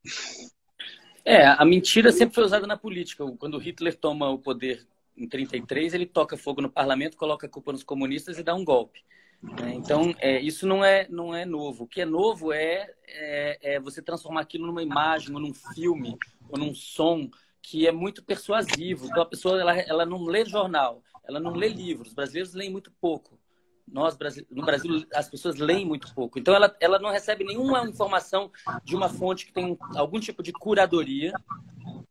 [1.24, 3.26] É, a mentira sempre foi usada na política.
[3.40, 7.72] Quando Hitler toma o poder em 33, ele toca fogo no parlamento, coloca a culpa
[7.72, 9.00] nos comunistas e dá um golpe.
[9.42, 9.74] Né?
[9.74, 11.84] Então, é, isso não é, não é novo.
[11.84, 16.16] O que é novo é, é, é, você transformar aquilo numa imagem, ou num filme,
[16.48, 17.28] ou num som
[17.62, 19.06] que é muito persuasivo.
[19.06, 22.08] Então, a pessoa ela, ela não lê jornal, ela não lê livros.
[22.08, 23.38] Os brasileiros leem muito pouco.
[23.86, 24.16] Nós,
[24.50, 26.38] no Brasil, as pessoas leem muito pouco.
[26.38, 28.50] Então, ela, ela não recebe nenhuma informação
[28.84, 31.32] de uma fonte que tem algum tipo de curadoria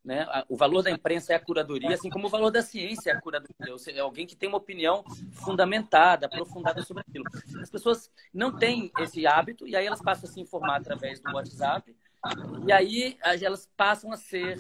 [0.05, 0.25] né?
[0.47, 3.19] O valor da imprensa é a curadoria, assim como o valor da ciência é a
[3.19, 3.71] curadoria.
[3.71, 7.25] Ou seja, é alguém que tem uma opinião fundamentada, aprofundada sobre aquilo.
[7.61, 11.33] As pessoas não têm esse hábito e aí elas passam a se informar através do
[11.33, 11.95] WhatsApp
[12.65, 14.57] e aí elas passam a ser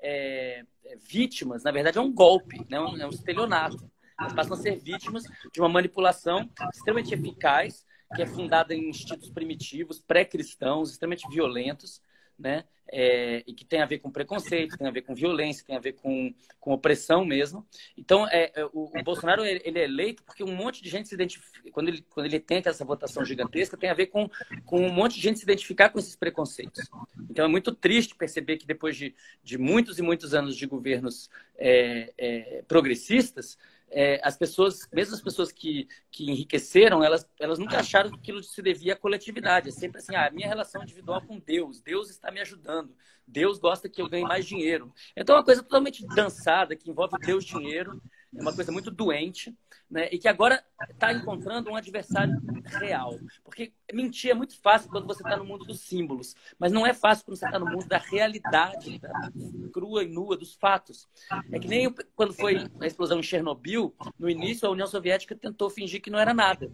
[0.00, 0.64] é,
[0.96, 1.62] vítimas.
[1.62, 2.76] Na verdade, é um golpe, né?
[2.76, 3.90] é um estelionato.
[4.18, 9.30] Elas passam a ser vítimas de uma manipulação extremamente eficaz, que é fundada em institutos
[9.30, 12.00] primitivos, pré-cristãos, extremamente violentos,
[12.38, 12.64] né?
[12.90, 15.80] É, e que tem a ver com preconceito, tem a ver com violência, tem a
[15.80, 17.66] ver com, com opressão mesmo.
[17.98, 21.14] Então, é, é o, o, Bolsonaro ele é eleito porque um monte de gente se
[21.14, 24.30] identifica, quando ele, quando ele tem essa votação gigantesca, tem a ver com,
[24.64, 26.88] com um monte de gente se identificar com esses preconceitos.
[27.28, 31.28] Então, é muito triste perceber que depois de, de muitos e muitos anos de governos
[31.58, 33.58] é, é progressistas,
[33.90, 38.42] é, as pessoas, mesmo as pessoas que, que enriqueceram, elas, elas nunca acharam que aquilo
[38.42, 39.68] se devia à coletividade.
[39.68, 42.94] É sempre assim, ah, a minha relação individual com Deus, Deus está me ajudando,
[43.26, 44.92] Deus gosta que eu ganhe mais dinheiro.
[45.16, 48.00] Então é uma coisa totalmente dançada, que envolve Deus, dinheiro,
[48.34, 49.56] é uma coisa muito doente,
[49.90, 50.08] né?
[50.12, 53.18] E que agora está encontrando um adversário real.
[53.42, 56.92] Porque mentir é muito fácil quando você está no mundo dos símbolos, mas não é
[56.92, 59.30] fácil quando você está no mundo da realidade, da
[59.72, 61.08] crua e nua dos fatos.
[61.50, 65.70] É que nem quando foi a explosão em Chernobyl, no início a União Soviética tentou
[65.70, 66.70] fingir que não era nada,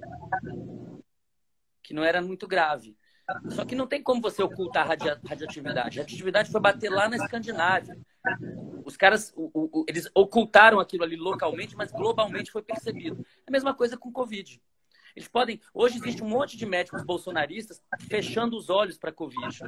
[1.82, 2.96] que não era muito grave.
[3.48, 4.88] Só que não tem como você ocultar a
[5.28, 5.98] radioatividade.
[5.98, 7.96] A radioatividade foi bater lá na Escandinávia.
[8.84, 13.24] Os caras, o, o, eles ocultaram aquilo ali localmente, mas globalmente foi percebido.
[13.38, 14.60] É a mesma coisa com Covid.
[15.14, 15.60] Eles podem.
[15.72, 19.58] Hoje existe um monte de médicos bolsonaristas fechando os olhos para a Covid.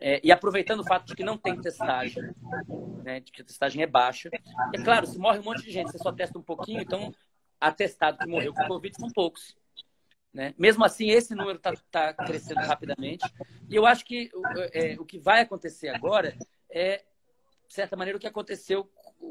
[0.00, 2.22] É, e aproveitando o fato de que não tem testagem,
[3.02, 4.28] né, de que a testagem é baixa.
[4.74, 7.14] É claro, se morre um monte de gente, você só testa um pouquinho, então
[7.60, 9.56] atestado que morreu com Covid são poucos.
[10.32, 10.52] Né?
[10.58, 13.24] Mesmo assim, esse número está tá crescendo rapidamente.
[13.68, 14.30] E eu acho que
[14.72, 16.36] é, o que vai acontecer agora
[16.68, 17.04] é
[17.66, 18.88] de certa maneira, o que aconteceu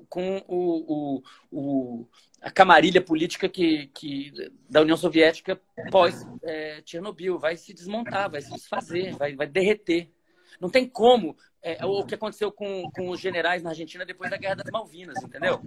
[0.09, 2.07] com o, o, o
[2.41, 4.33] a camarilha política que, que,
[4.69, 7.39] da União Soviética pós é, Chernobyl.
[7.39, 10.11] Vai se desmontar, vai se desfazer, vai, vai derreter.
[10.59, 14.35] Não tem como é, o que aconteceu com, com os generais na Argentina depois da
[14.37, 15.61] Guerra das Malvinas, entendeu?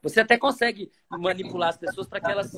[0.00, 2.52] Você até consegue manipular as pessoas para que elas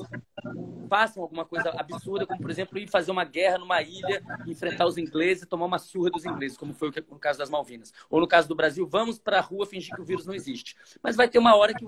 [0.89, 4.97] façam alguma coisa absurda, como, por exemplo, ir fazer uma guerra numa ilha, enfrentar os
[4.97, 7.91] ingleses e tomar uma surra dos ingleses, como foi no caso das Malvinas.
[8.09, 10.75] Ou no caso do Brasil, vamos para a rua fingir que o vírus não existe.
[11.03, 11.85] Mas vai ter uma hora que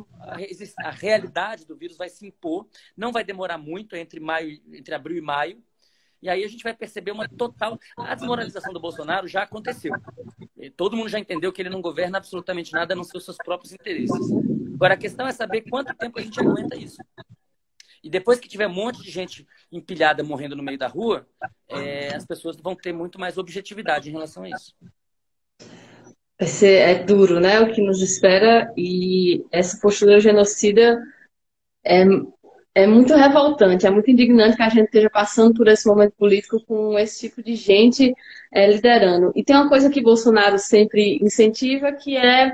[0.79, 5.17] a realidade do vírus vai se impor, não vai demorar muito entre, maio, entre abril
[5.17, 5.63] e maio,
[6.21, 7.79] e aí a gente vai perceber uma total.
[7.97, 9.93] A desmoralização do Bolsonaro já aconteceu.
[10.75, 13.37] Todo mundo já entendeu que ele não governa absolutamente nada a não ser os seus
[13.37, 14.31] próprios interesses.
[14.73, 16.97] Agora, a questão é saber quanto tempo a gente aguenta isso.
[18.03, 21.27] E depois que tiver um monte de gente empilhada morrendo no meio da rua,
[21.67, 24.73] é, as pessoas vão ter muito mais objetividade em relação a isso.
[26.39, 27.59] É duro, né?
[27.59, 28.71] O que nos espera.
[28.77, 31.01] E essa postura genocida
[31.83, 32.03] é
[32.83, 36.63] é muito revoltante, é muito indignante que a gente esteja passando por esse momento político
[36.65, 38.13] com esse tipo de gente
[38.51, 39.31] é, liderando.
[39.35, 42.53] E tem uma coisa que Bolsonaro sempre incentiva, que é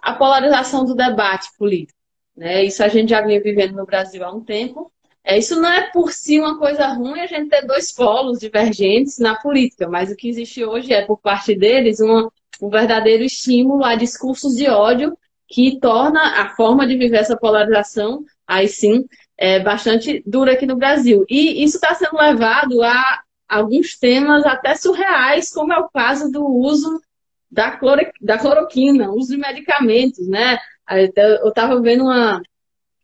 [0.00, 1.98] a polarização do debate político.
[2.36, 2.64] Né?
[2.64, 4.90] Isso a gente já vinha vivendo no Brasil há um tempo,
[5.24, 9.18] É, isso não é por si uma coisa ruim a gente ter dois polos divergentes
[9.18, 12.28] na política, mas o que existe hoje é, por parte deles, uma,
[12.60, 15.16] um verdadeiro estímulo a discursos de ódio
[15.48, 19.04] que torna a forma de viver essa polarização, aí sim,
[19.42, 21.26] é, bastante dura aqui no Brasil.
[21.28, 26.46] E isso está sendo levado a alguns temas até surreais, como é o caso do
[26.46, 27.02] uso
[27.50, 30.58] da, cloro, da cloroquina, uso de medicamentos, né?
[31.42, 32.40] Eu estava vendo uma,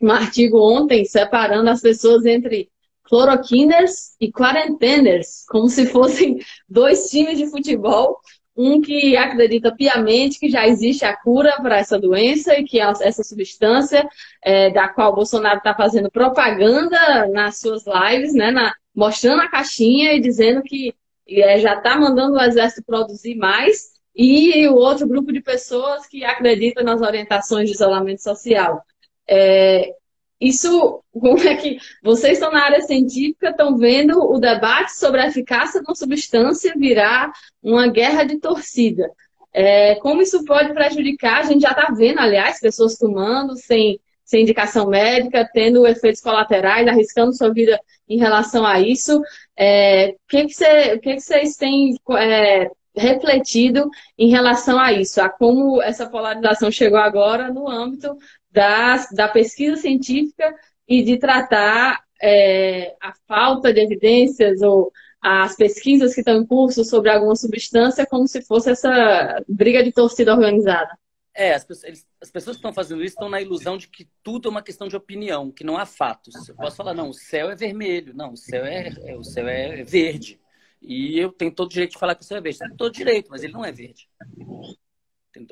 [0.00, 2.70] um artigo ontem separando as pessoas entre
[3.02, 6.38] cloroquiners e quarenteners, como se fossem
[6.70, 8.20] dois times de futebol,
[8.58, 13.22] um que acredita piamente que já existe a cura para essa doença e que essa
[13.22, 14.04] substância
[14.44, 19.48] é, da qual o Bolsonaro está fazendo propaganda nas suas lives, né, na, mostrando a
[19.48, 20.92] caixinha e dizendo que
[21.28, 26.24] é, já está mandando o exército produzir mais, e o outro grupo de pessoas que
[26.24, 28.82] acreditam nas orientações de isolamento social.
[29.28, 29.92] É,
[30.40, 35.26] isso, como é que vocês estão na área científica, estão vendo o debate sobre a
[35.26, 39.10] eficácia de uma substância virar uma guerra de torcida.
[39.52, 41.40] É, como isso pode prejudicar?
[41.40, 46.86] A gente já está vendo, aliás, pessoas tomando sem, sem indicação médica, tendo efeitos colaterais,
[46.86, 49.20] arriscando sua vida em relação a isso.
[49.56, 55.20] É, o que, que, cê, que, que vocês têm é, refletido em relação a isso,
[55.20, 58.16] a como essa polarização chegou agora no âmbito
[58.50, 60.54] da, pesquisa científica
[60.86, 66.84] e de tratar é, a falta de evidências ou as pesquisas que estão em curso
[66.84, 70.96] sobre alguma substância como se fosse essa briga de torcida organizada.
[71.34, 74.08] É, as pessoas, eles, as pessoas que estão fazendo isso estão na ilusão de que
[74.24, 76.48] tudo é uma questão de opinião, que não há fatos.
[76.48, 79.46] Eu posso falar, não, o céu é vermelho, não, o céu é, é o céu
[79.46, 80.40] é verde.
[80.82, 82.58] E eu tenho todo o direito de falar que o céu é verde.
[82.58, 84.08] Tem todo direito, mas ele não é verde.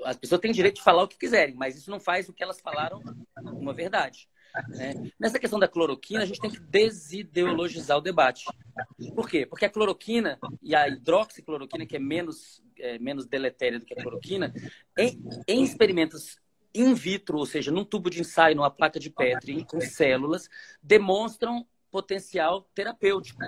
[0.05, 2.43] As pessoas têm direito de falar o que quiserem, mas isso não faz o que
[2.43, 3.01] elas falaram
[3.37, 4.29] uma verdade.
[4.69, 5.11] Né?
[5.19, 8.45] Nessa questão da cloroquina, a gente tem que desideologizar o debate.
[9.15, 9.45] Por quê?
[9.45, 14.03] Porque a cloroquina e a hidroxicloroquina, que é menos, é, menos deletéria do que a
[14.03, 14.53] cloroquina,
[14.97, 16.39] em, em experimentos
[16.75, 20.49] in vitro, ou seja, num tubo de ensaio, numa placa de Petri, com células,
[20.83, 23.41] demonstram potencial terapêutico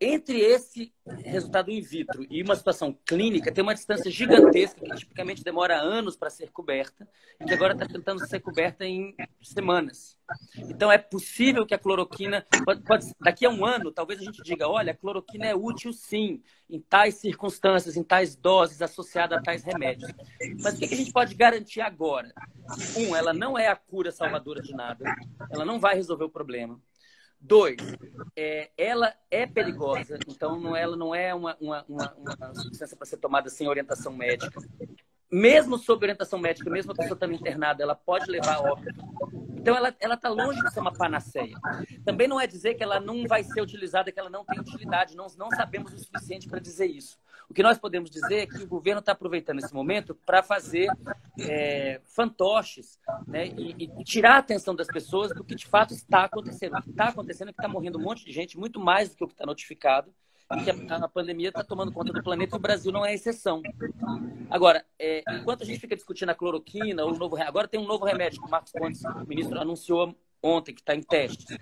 [0.00, 5.44] entre esse resultado in vitro e uma situação clínica, tem uma distância gigantesca que tipicamente
[5.44, 7.06] demora anos para ser coberta
[7.38, 10.16] e que agora está tentando ser coberta em semanas.
[10.56, 14.42] Então, é possível que a cloroquina, pode, pode, daqui a um ano, talvez a gente
[14.42, 19.42] diga: olha, a cloroquina é útil sim, em tais circunstâncias, em tais doses, associada a
[19.42, 20.10] tais remédios.
[20.62, 22.32] Mas o que a gente pode garantir agora?
[22.96, 25.04] Um, ela não é a cura salvadora de nada,
[25.50, 26.80] ela não vai resolver o problema.
[27.40, 27.76] Dois,
[28.36, 33.06] é, ela é perigosa, então não, ela não é uma, uma, uma, uma substância para
[33.06, 34.60] ser tomada sem orientação médica.
[35.32, 39.00] Mesmo sob orientação médica, mesmo a pessoa estando internada, ela pode levar a óbito.
[39.56, 41.56] Então ela está longe de ser uma panaceia.
[42.04, 45.14] Também não é dizer que ela não vai ser utilizada, que ela não tem utilidade.
[45.14, 47.18] Não, não sabemos o suficiente para dizer isso.
[47.50, 50.88] O que nós podemos dizer é que o governo está aproveitando esse momento para fazer
[51.40, 56.24] é, fantoches né, e, e, tirar a atenção das pessoas do que de fato está
[56.24, 56.78] acontecendo.
[56.78, 59.16] O que está acontecendo é que está morrendo um monte de gente, muito mais do
[59.16, 60.14] que o que está notificado,
[60.56, 63.14] e que a, a pandemia está tomando conta do planeta e o Brasil não é
[63.14, 63.60] exceção.
[64.48, 68.04] Agora, é, enquanto a gente fica discutindo a cloroquina, o novo, agora tem um novo
[68.04, 71.58] remédio que o Marcos Pontes, o ministro, anunciou ontem, que está em testes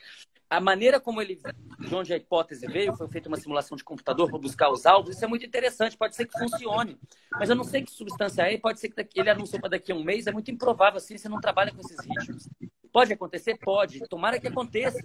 [0.50, 1.40] a maneira como ele,
[1.78, 5.16] de onde a hipótese veio, foi feita uma simulação de computador para buscar os alvos,
[5.16, 6.98] isso é muito interessante, pode ser que funcione.
[7.32, 9.94] Mas eu não sei que substância é, pode ser que ele anunciou para daqui a
[9.94, 12.48] um mês, é muito improvável assim, você não trabalha com esses ritmos.
[12.92, 13.58] Pode acontecer?
[13.58, 14.00] Pode.
[14.08, 14.98] Tomara que aconteça.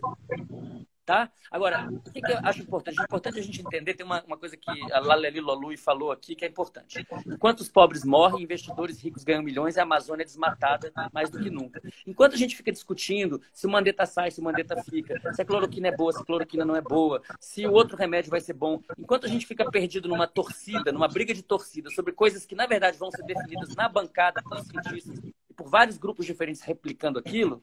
[1.05, 1.29] Tá?
[1.51, 2.97] Agora, o que, que, eu acho importante?
[2.97, 6.33] É importante a gente entender, tem uma, uma coisa que a Laleli Lolui falou aqui
[6.33, 7.05] que é importante.
[7.27, 11.49] Enquanto os pobres morrem, investidores ricos ganham milhões a Amazônia é desmatada mais do que
[11.49, 11.81] nunca.
[12.07, 15.45] Enquanto a gente fica discutindo se o Mandetta sai, se o Mandetta fica, se a
[15.45, 18.53] cloroquina é boa, se a cloroquina não é boa, se o outro remédio vai ser
[18.53, 22.55] bom, enquanto a gente fica perdido numa torcida, numa briga de torcida sobre coisas que
[22.55, 27.19] na verdade vão ser definidas na bancada por cientistas e por vários grupos diferentes replicando
[27.19, 27.61] aquilo,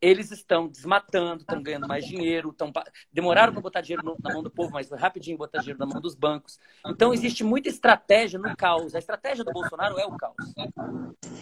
[0.00, 2.72] eles estão desmatando, estão ganhando mais dinheiro, estão
[3.12, 6.14] demoraram para botar dinheiro na mão do povo, mas rapidinho botar dinheiro na mão dos
[6.14, 6.58] bancos.
[6.86, 8.94] Então existe muita estratégia no caos.
[8.94, 10.36] A estratégia do Bolsonaro é o caos.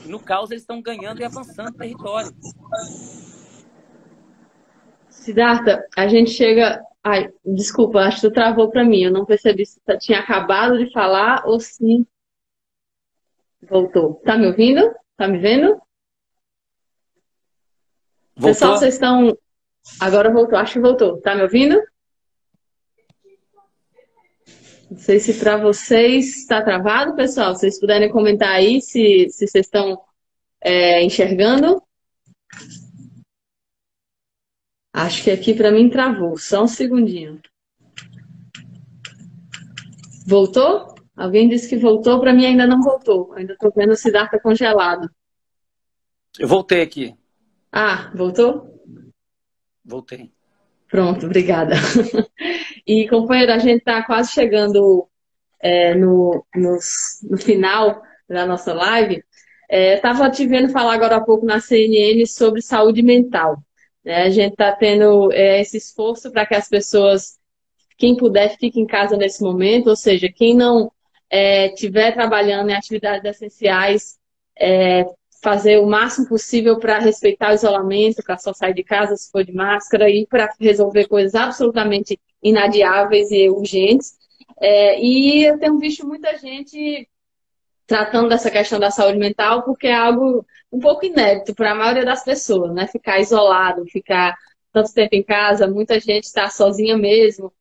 [0.06, 2.32] No caos eles estão ganhando e avançando território.
[5.08, 6.82] Siddhartha, a gente chega.
[7.02, 9.02] Ai, desculpa, acho que tu travou para mim.
[9.02, 12.06] Eu não percebi se tu tinha acabado de falar ou se
[13.62, 14.14] voltou.
[14.24, 14.94] Tá me ouvindo?
[15.16, 15.80] Tá me vendo?
[18.36, 18.52] Voltou?
[18.52, 19.38] Pessoal, vocês estão.
[20.00, 21.20] Agora voltou, acho que voltou.
[21.20, 21.80] Tá me ouvindo?
[24.90, 27.54] Não sei se para vocês está travado, pessoal.
[27.54, 30.00] Se vocês puderem comentar aí se, se vocês estão
[30.60, 31.82] é, enxergando.
[34.92, 36.38] Acho que aqui para mim travou.
[36.38, 37.40] Só um segundinho.
[40.26, 40.94] Voltou?
[41.16, 43.32] Alguém disse que voltou, para mim ainda não voltou.
[43.34, 45.08] Ainda estou vendo o Siddhartha congelado.
[46.38, 47.14] Eu voltei aqui.
[47.76, 48.72] Ah, voltou?
[49.84, 50.30] Voltei.
[50.88, 51.74] Pronto, obrigada.
[52.86, 55.08] E, companheiro, a gente está quase chegando
[55.58, 56.78] é, no, no,
[57.30, 59.24] no, final da nossa live.
[59.70, 63.56] Estava é, te vendo falar agora há pouco na CNN sobre saúde mental.
[64.04, 64.24] Né?
[64.24, 67.38] A gente está tendo é, esse esforço para que as pessoas,
[67.96, 70.92] quem puder, fique em casa nesse momento, ou seja, quem não
[71.32, 74.18] estiver é, trabalhando em atividades essenciais,
[74.58, 75.06] é,
[75.44, 79.44] fazer o máximo possível para respeitar o isolamento, para só sair de casa se for
[79.44, 84.14] de máscara e para resolver coisas absolutamente inadiáveis e urgentes.
[84.58, 87.06] É, e eu tenho visto muita gente
[87.86, 92.06] tratando dessa questão da saúde mental porque é algo um pouco inédito para a maioria
[92.06, 92.86] das pessoas, né?
[92.86, 94.34] Ficar isolado, ficar
[94.72, 97.52] tanto tempo em casa, muita gente está sozinha mesmo,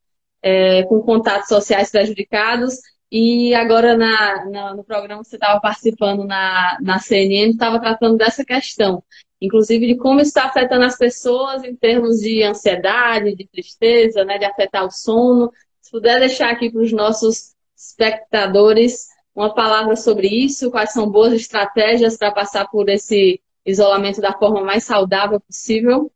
[0.41, 2.75] é, com contatos sociais prejudicados
[3.15, 8.17] e agora na, na, no programa que você estava participando na, na CNN, estava tratando
[8.17, 9.03] dessa questão,
[9.39, 14.45] inclusive de como está afetando as pessoas em termos de ansiedade, de tristeza, né, de
[14.45, 15.51] afetar o sono.
[15.79, 21.33] Se puder deixar aqui para os nossos espectadores uma palavra sobre isso, quais são boas
[21.33, 26.11] estratégias para passar por esse isolamento da forma mais saudável possível.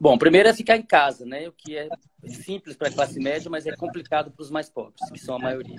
[0.00, 1.46] Bom, primeiro é ficar em casa, né?
[1.46, 1.86] O que é
[2.26, 5.38] simples para a classe média, mas é complicado para os mais pobres, que são a
[5.38, 5.76] maioria.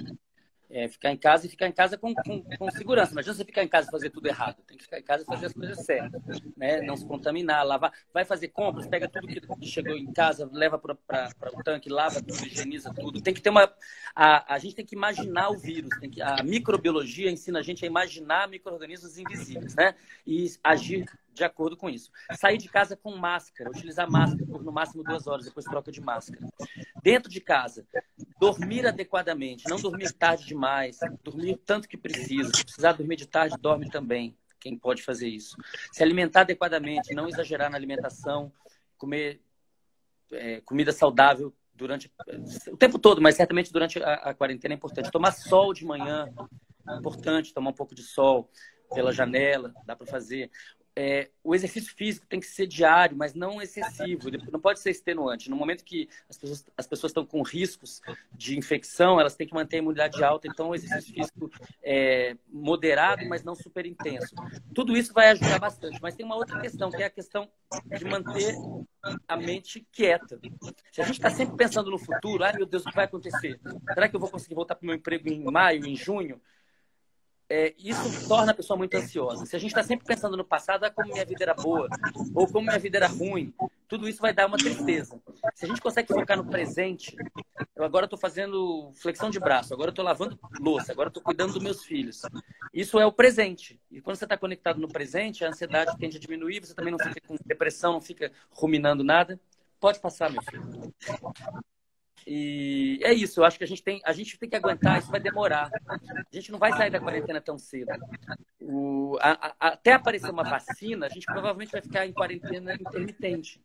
[0.69, 3.11] É ficar em casa e ficar em casa com, com, com, segurança.
[3.11, 4.61] Imagina você ficar em casa e fazer tudo errado.
[4.65, 6.39] Tem que ficar em casa e fazer as coisas certas.
[6.55, 6.81] Né?
[6.81, 7.91] Não se contaminar, lavar.
[8.13, 12.45] Vai fazer compras, pega tudo que chegou em casa, leva para o tanque, lava tudo,
[12.45, 13.21] higieniza tudo.
[13.21, 13.73] Tem que ter uma.
[14.15, 15.89] A, a gente tem que imaginar o vírus.
[15.99, 19.93] Tem que, a microbiologia ensina a gente a imaginar micro-organismos invisíveis, né?
[20.25, 22.11] E agir de acordo com isso.
[22.33, 26.01] Sair de casa com máscara, utilizar máscara por no máximo duas horas, depois troca de
[26.01, 26.45] máscara.
[27.01, 27.85] Dentro de casa,
[28.39, 32.51] dormir adequadamente, não dormir tarde demais, dormir tanto que precisa.
[32.53, 34.35] Se precisar dormir de tarde, dorme também.
[34.59, 35.55] Quem pode fazer isso?
[35.91, 38.51] Se alimentar adequadamente, não exagerar na alimentação,
[38.97, 39.41] comer
[40.31, 42.11] é, comida saudável durante
[42.67, 45.09] o tempo todo, mas certamente durante a, a quarentena é importante.
[45.09, 46.31] Tomar sol de manhã,
[46.87, 48.49] é importante tomar um pouco de sol
[48.93, 50.51] pela janela, dá para fazer
[50.95, 54.29] é, o exercício físico tem que ser diário, mas não excessivo.
[54.51, 55.49] Não pode ser extenuante.
[55.49, 58.01] No momento que as pessoas, as pessoas estão com riscos
[58.33, 60.47] de infecção, elas têm que manter a imunidade alta.
[60.47, 61.49] Então, o exercício físico
[61.81, 64.35] é moderado, mas não super intenso.
[64.73, 65.99] Tudo isso vai ajudar bastante.
[66.01, 67.49] Mas tem uma outra questão, que é a questão
[67.97, 68.53] de manter
[69.27, 70.39] a mente quieta.
[70.91, 73.59] Se a gente está sempre pensando no futuro, ai meu Deus, o que vai acontecer?
[73.93, 76.41] Será que eu vou conseguir voltar para o meu emprego em maio, em junho?
[77.51, 79.45] É, isso torna a pessoa muito ansiosa.
[79.45, 81.89] Se a gente está sempre pensando no passado, ah, como minha vida era boa,
[82.33, 83.53] ou como minha vida era ruim,
[83.89, 85.21] tudo isso vai dar uma tristeza.
[85.53, 87.13] Se a gente consegue focar no presente,
[87.75, 91.61] eu agora estou fazendo flexão de braço, agora estou lavando louça, agora estou cuidando dos
[91.61, 92.21] meus filhos.
[92.73, 93.77] Isso é o presente.
[93.91, 96.99] E quando você está conectado no presente, a ansiedade tende a diminuir, você também não
[96.99, 99.37] fica com depressão, não fica ruminando nada.
[99.77, 100.93] Pode passar, meu filho.
[102.25, 105.11] E é isso, eu acho que a gente tem, a gente tem que aguentar, isso
[105.11, 105.69] vai demorar.
[105.87, 107.91] A gente não vai sair da quarentena tão cedo.
[108.59, 113.61] O, a, a, até aparecer uma vacina, a gente provavelmente vai ficar em quarentena intermitente.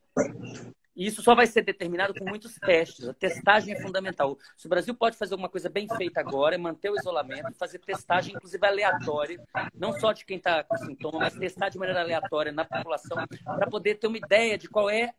[0.97, 3.07] E isso só vai ser determinado com muitos testes.
[3.07, 4.39] A testagem é fundamental.
[4.57, 7.79] Se o Brasil pode fazer alguma coisa bem feita agora, é manter o isolamento, fazer
[7.81, 9.39] testagem, inclusive aleatória,
[9.75, 13.69] não só de quem está com sintoma, mas testar de maneira aleatória na população, para
[13.69, 15.13] poder ter uma ideia de qual é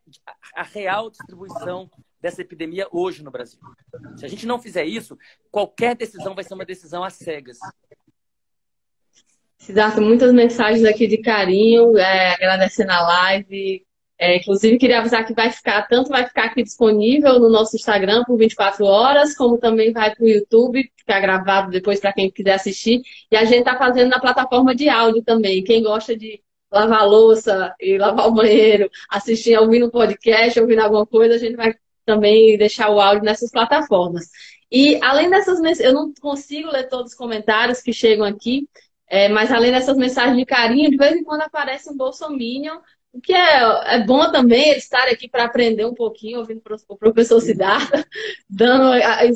[0.55, 1.87] a real distribuição
[2.21, 3.59] dessa epidemia hoje no Brasil.
[4.17, 5.17] Se a gente não fizer isso,
[5.51, 7.57] qualquer decisão vai ser uma decisão às cegas.
[9.57, 13.85] Siddhartha, muitas mensagens aqui de carinho, é, agradecendo a live.
[14.19, 18.23] É, inclusive, queria avisar que vai ficar, tanto vai ficar aqui disponível no nosso Instagram
[18.23, 22.53] por 24 horas, como também vai para o YouTube, ficar gravado depois para quem quiser
[22.53, 23.01] assistir.
[23.31, 25.63] E a gente está fazendo na plataforma de áudio também.
[25.63, 26.41] Quem gosta de
[26.71, 31.55] lavar louça e lavar o banheiro, assistir, ouvindo um podcast, ouvindo alguma coisa, a gente
[31.55, 31.73] vai
[32.07, 34.29] também deixar o áudio nessas plataformas.
[34.71, 38.67] E além dessas eu não consigo ler todos os comentários que chegam aqui,
[39.09, 42.79] é, mas além dessas mensagens de carinho, de vez em quando aparece um bolsominion,
[43.13, 47.39] o que é, é bom também estar aqui para aprender um pouquinho, ouvindo o professor
[47.41, 48.05] Siddhartha,
[48.49, 48.91] dando,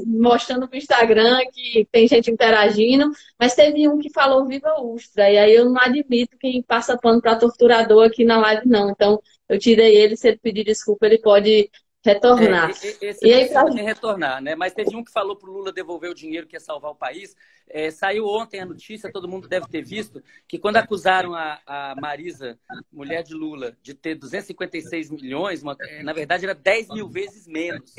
[0.06, 3.10] mostrando para o Instagram que tem gente interagindo,
[3.40, 7.22] mas teve um que falou Viva Ustra, e aí eu não admito quem passa pano
[7.22, 8.92] para torturador aqui na live, não.
[8.92, 11.70] Então, eu tirei ele, se ele pedir desculpa, ele pode
[12.04, 12.72] retornar.
[12.72, 13.64] É, esse e aí, pra...
[13.70, 14.56] retornar, né?
[14.56, 16.96] Mas teve um que falou para o Lula devolver o dinheiro que ia salvar o
[16.96, 17.36] país.
[17.70, 21.96] É, saiu ontem a notícia, todo mundo deve ter visto, que quando acusaram a, a
[22.02, 22.60] Marisa,
[22.92, 27.48] mulher de Lula, de ter 256 milhões, uma, é, na verdade era 10 mil vezes
[27.48, 27.94] menos.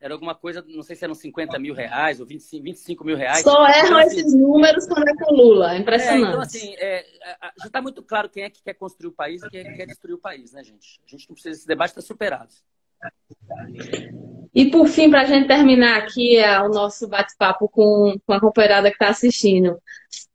[0.00, 3.42] Era alguma coisa, não sei se eram 50 mil reais ou 25, 25 mil reais.
[3.42, 6.24] Só erram então, assim, esses números quando é com o Lula, é impressionante.
[6.24, 7.06] É, então, assim, é,
[7.58, 9.76] já está muito claro quem é que quer construir o país e quem é que
[9.76, 11.00] quer destruir o país, né, gente?
[11.04, 12.52] A gente não precisa, esse debate está superado.
[14.54, 18.40] E por fim, para a gente terminar aqui é o nosso bate-papo com, com a
[18.40, 19.80] companheirada que está assistindo.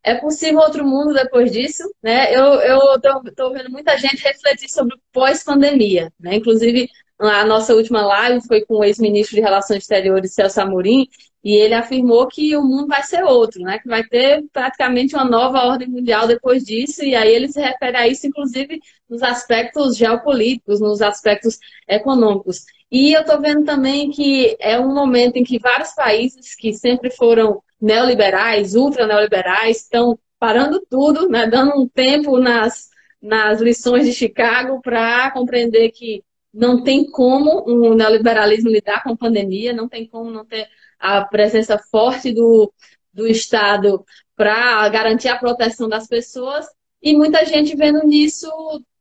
[0.01, 1.84] É possível outro mundo depois disso?
[2.01, 2.34] Né?
[2.34, 6.13] Eu estou vendo muita gente refletir sobre pós-pandemia.
[6.20, 6.36] Né?
[6.36, 6.88] Inclusive,
[7.20, 11.07] a nossa última live foi com o ex-ministro de Relações Exteriores, Celso Amorim,
[11.46, 13.78] e ele afirmou que o mundo vai ser outro, né?
[13.78, 17.96] que vai ter praticamente uma nova ordem mundial depois disso, e aí ele se refere
[17.96, 22.66] a isso, inclusive, nos aspectos geopolíticos, nos aspectos econômicos.
[22.91, 27.12] E eu estou vendo também que é um momento em que vários países que sempre
[27.12, 31.46] foram neoliberais, ultra neoliberais, estão parando tudo, né?
[31.46, 32.89] dando um tempo nas,
[33.22, 39.18] nas lições de Chicago para compreender que não tem como o neoliberalismo lidar com a
[39.18, 40.68] pandemia, não tem como não ter
[41.00, 42.72] a presença forte do,
[43.14, 46.66] do Estado para garantir a proteção das pessoas,
[47.02, 48.50] e muita gente vendo nisso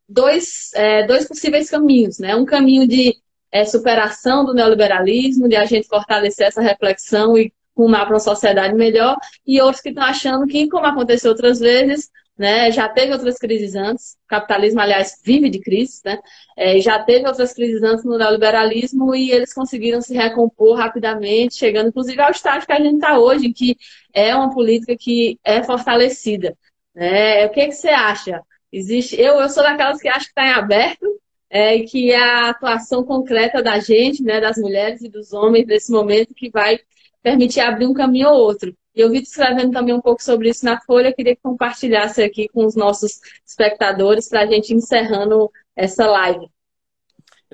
[0.09, 2.37] dois, é, dois possíveis caminhos, né?
[2.37, 3.17] Um caminho de
[3.51, 8.75] é, superação do neoliberalismo, de a gente fortalecer essa reflexão e rumar para uma sociedade
[8.75, 9.17] melhor,
[9.47, 12.71] e outros que estão achando que, como aconteceu outras vezes, né?
[12.71, 14.15] Já teve outras crises antes.
[14.25, 16.19] O capitalismo, aliás, vive de crises, né?
[16.57, 21.89] É, já teve outras crises antes no neoliberalismo e eles conseguiram se recompor rapidamente, chegando
[21.89, 23.77] inclusive ao estágio que a gente está hoje, que
[24.13, 26.57] é uma política que é fortalecida.
[26.95, 27.47] Né?
[27.47, 28.41] O que, é que você acha?
[28.73, 29.21] Existe?
[29.21, 31.07] Eu, eu sou daquelas que acho que está em aberto,
[31.49, 35.93] é, que é a atuação concreta da gente, né, das mulheres e dos homens nesse
[35.93, 36.81] momento que vai
[37.23, 38.75] permitir abrir um caminho ou outro.
[38.95, 42.49] E eu vi escrevendo também um pouco sobre isso na Folha, queria que compartilhasse aqui
[42.49, 46.49] com os nossos espectadores para a gente encerrando essa live.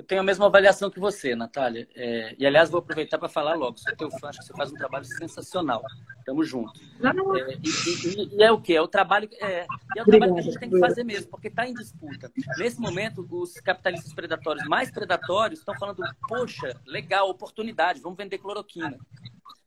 [0.01, 1.87] Eu tenho a mesma avaliação que você, Natália.
[1.95, 3.77] É, e, aliás, vou aproveitar para falar logo.
[3.77, 5.83] Sou teu fã, acho que você faz um trabalho sensacional.
[6.25, 6.71] Tamo junto.
[6.81, 8.73] É, e, e, e, é o quê?
[8.73, 11.49] É o trabalho, é, é o trabalho que a gente tem que fazer mesmo, porque
[11.49, 12.31] está em disputa.
[12.57, 18.97] Nesse momento, os capitalistas predatórios mais predatórios estão falando, poxa, legal, oportunidade, vamos vender cloroquina.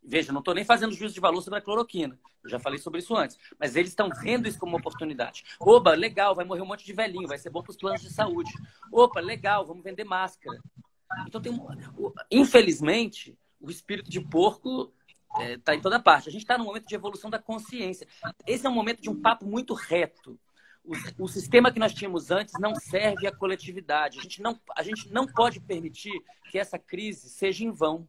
[0.06, 2.18] Veja, não estou nem fazendo juízo de valor sobre a cloroquina.
[2.42, 3.38] Eu já falei sobre isso antes.
[3.58, 5.44] Mas eles estão vendo isso como uma oportunidade.
[5.58, 8.12] Opa, legal, vai morrer um monte de velhinho, vai ser bom para os planos de
[8.12, 8.52] saúde.
[8.92, 10.60] Opa, legal, vamos vender máscara.
[11.26, 11.58] Então, tem
[12.30, 14.92] infelizmente, o espírito de porco
[15.30, 16.28] está é, tá em toda parte.
[16.28, 18.06] A gente está num momento de evolução da consciência.
[18.46, 20.38] Esse é um momento de um papo muito reto.
[20.84, 24.18] O, o, sistema que nós tínhamos antes não serve à coletividade.
[24.18, 26.12] A gente, não, a gente não pode permitir
[26.50, 28.06] que essa crise seja em vão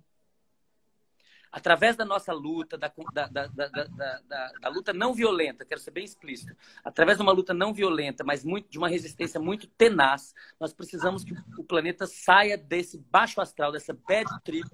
[1.56, 6.54] através da nossa luta, da, da, da, da, luta não violenta, quero ser bem explícito,
[6.84, 11.24] através de uma luta não violenta, mas muito, de uma resistência muito tenaz, nós precisamos
[11.24, 14.68] que o planeta saia desse baixo astral, dessa bad trip,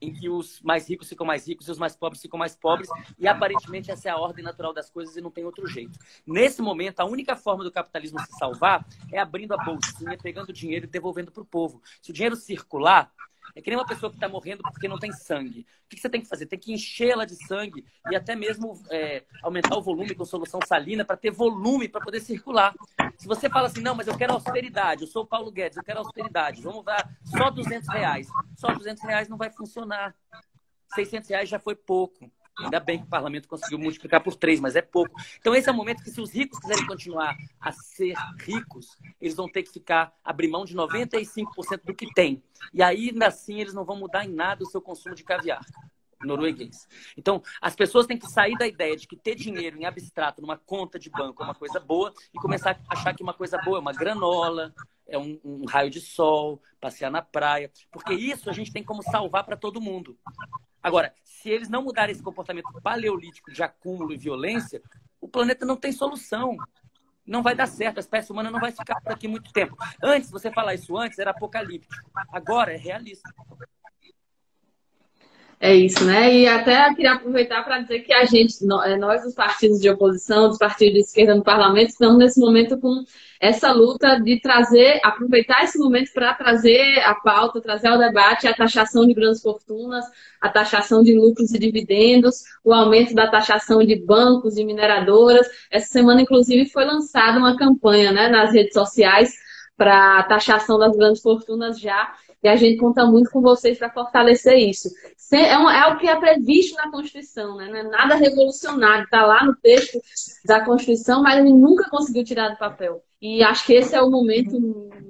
[0.00, 2.88] em que os mais ricos ficam mais ricos e os mais pobres ficam mais pobres,
[3.18, 5.98] e aparentemente essa é a ordem natural das coisas e não tem outro jeito.
[6.24, 10.86] Nesse momento, a única forma do capitalismo se salvar é abrindo a bolsinha, pegando dinheiro
[10.86, 11.82] e devolvendo para o povo.
[12.00, 13.12] Se o dinheiro circular,
[13.54, 15.66] é que nem uma pessoa que está morrendo porque não tem sangue.
[15.86, 16.46] O que você tem que fazer?
[16.46, 21.04] Tem que enchê-la de sangue e até mesmo é, aumentar o volume com solução salina
[21.04, 22.74] para ter volume para poder circular.
[23.18, 25.84] Se você fala assim, não, mas eu quero austeridade, eu sou o Paulo Guedes, eu
[25.84, 28.28] quero austeridade, vamos dar só 200 reais.
[28.56, 30.14] Só 200 reais não vai funcionar.
[30.94, 32.30] 600 reais já foi pouco.
[32.64, 35.14] Ainda bem que o parlamento conseguiu multiplicar por três, mas é pouco.
[35.38, 39.34] Então, esse é o momento que, se os ricos quiserem continuar a ser ricos, eles
[39.34, 42.42] vão ter que ficar, abrir mão de 95% do que tem.
[42.72, 45.60] E ainda assim, eles não vão mudar em nada o seu consumo de caviar
[46.24, 46.88] norueguês.
[47.16, 50.56] Então, as pessoas têm que sair da ideia de que ter dinheiro em abstrato numa
[50.56, 53.78] conta de banco é uma coisa boa e começar a achar que uma coisa boa
[53.78, 54.74] é uma granola,
[55.06, 59.02] é um, um raio de sol, passear na praia, porque isso a gente tem como
[59.02, 60.18] salvar para todo mundo.
[60.82, 64.82] Agora, se eles não mudarem esse comportamento paleolítico de acúmulo e violência,
[65.20, 66.56] o planeta não tem solução.
[67.24, 69.76] Não vai dar certo, a espécie humana não vai ficar por aqui muito tempo.
[70.02, 71.94] Antes, você falar isso antes, era apocalíptico.
[72.32, 73.32] Agora é realista.
[75.64, 76.34] É isso, né?
[76.34, 80.48] E até queria aproveitar para dizer que a gente, é, nós, os partidos de oposição,
[80.48, 83.04] dos partidos de esquerda no parlamento, estamos nesse momento com
[83.40, 88.52] essa luta de trazer, aproveitar esse momento para trazer a pauta, trazer ao debate a
[88.52, 90.04] taxação de grandes fortunas,
[90.40, 95.46] a taxação de lucros e dividendos, o aumento da taxação de bancos e mineradoras.
[95.70, 99.32] Essa semana, inclusive, foi lançada uma campanha né, nas redes sociais
[99.76, 102.12] para a taxação das grandes fortunas já
[102.42, 104.88] e a gente conta muito com vocês para fortalecer isso.
[105.32, 107.68] É, um, é, o que é previsto na Constituição, né?
[107.68, 109.98] não é nada revolucionário, está lá no texto
[110.44, 113.02] da Constituição, mas ele nunca conseguiu tirar do papel.
[113.20, 114.60] E acho que esse é o momento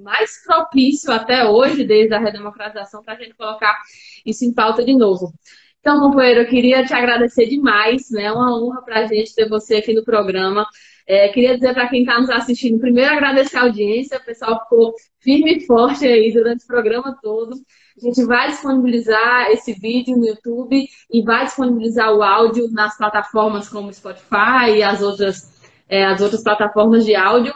[0.03, 3.75] mais propício até hoje, desde a redemocratização, para a gente colocar
[4.23, 5.33] isso em pauta de novo.
[5.79, 8.25] Então, companheiro, eu queria te agradecer demais, né?
[8.25, 10.65] É uma honra para a gente ter você aqui no programa.
[11.07, 14.93] É, queria dizer para quem está nos assistindo, primeiro agradecer a audiência, o pessoal ficou
[15.19, 17.55] firme e forte aí durante o programa todo.
[17.97, 23.69] A gente vai disponibilizar esse vídeo no YouTube e vai disponibilizar o áudio nas plataformas
[23.69, 27.53] como Spotify e as outras, é, as outras plataformas de áudio.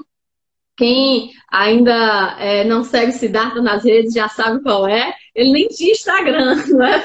[0.75, 5.13] Quem ainda é, não segue Siddhartha nas redes já sabe qual é.
[5.33, 7.03] Ele nem tinha Instagram, né?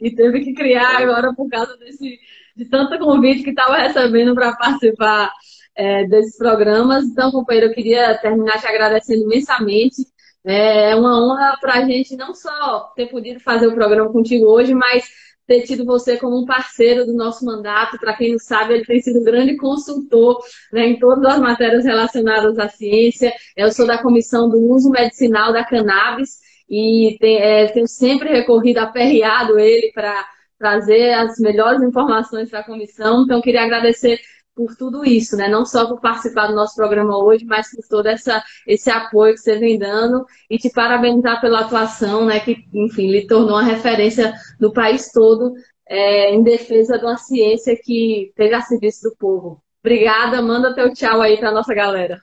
[0.00, 2.18] E teve que criar agora por causa desse,
[2.54, 5.32] de tanto convite que estava recebendo para participar
[5.74, 7.04] é, desses programas.
[7.04, 10.06] Então, companheiro, eu queria terminar te agradecendo imensamente.
[10.44, 14.74] É uma honra para a gente não só ter podido fazer o programa contigo hoje,
[14.74, 15.08] mas
[15.46, 17.98] ter tido você como um parceiro do nosso mandato.
[17.98, 20.38] Para quem não sabe, ele tem sido um grande consultor
[20.72, 23.32] né, em todas as matérias relacionadas à ciência.
[23.56, 28.78] Eu sou da comissão do uso medicinal da cannabis e tem, é, tenho sempre recorrido,
[28.78, 30.26] aperreado ele para
[30.58, 33.24] trazer as melhores informações para a comissão.
[33.24, 34.20] Então, queria agradecer
[34.54, 35.48] por tudo isso, né?
[35.48, 39.40] Não só por participar do nosso programa hoje, mas por todo essa, esse apoio que
[39.40, 42.40] você vem dando e te parabenizar pela atuação, né?
[42.40, 45.54] Que, enfim, lhe tornou uma referência no país todo
[45.86, 49.62] é, em defesa de uma ciência que esteja a serviço do povo.
[49.80, 52.22] Obrigada, manda teu tchau aí para nossa galera.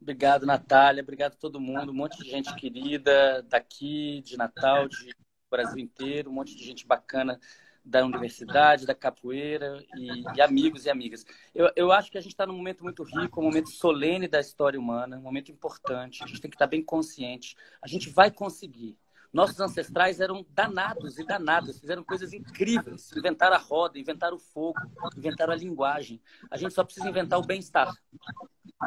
[0.00, 1.02] Obrigado, Natália.
[1.02, 1.92] Obrigado a todo mundo.
[1.92, 5.14] Um monte de gente querida daqui, de Natal, de
[5.50, 6.30] Brasil inteiro.
[6.30, 7.38] Um monte de gente bacana
[7.84, 11.24] da universidade, da capoeira e, e amigos e amigas.
[11.54, 14.40] Eu, eu acho que a gente está num momento muito rico, um momento solene da
[14.40, 16.22] história humana, um momento importante.
[16.22, 17.56] A gente tem que estar bem consciente.
[17.82, 18.96] A gente vai conseguir.
[19.32, 23.12] Nossos ancestrais eram danados e danadas, fizeram coisas incríveis.
[23.16, 24.80] Inventaram a roda, inventaram o fogo,
[25.16, 26.20] inventaram a linguagem.
[26.50, 27.94] A gente só precisa inventar o bem-estar.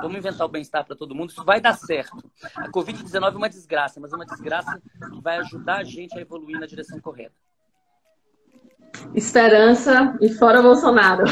[0.02, 2.32] Vamos inventar o bem-estar para todo mundo, isso vai dar certo.
[2.56, 6.22] A Covid-19 é uma desgraça, mas é uma desgraça que vai ajudar a gente a
[6.22, 7.36] evoluir na direção correta.
[9.14, 11.24] Esperança e fora Bolsonaro.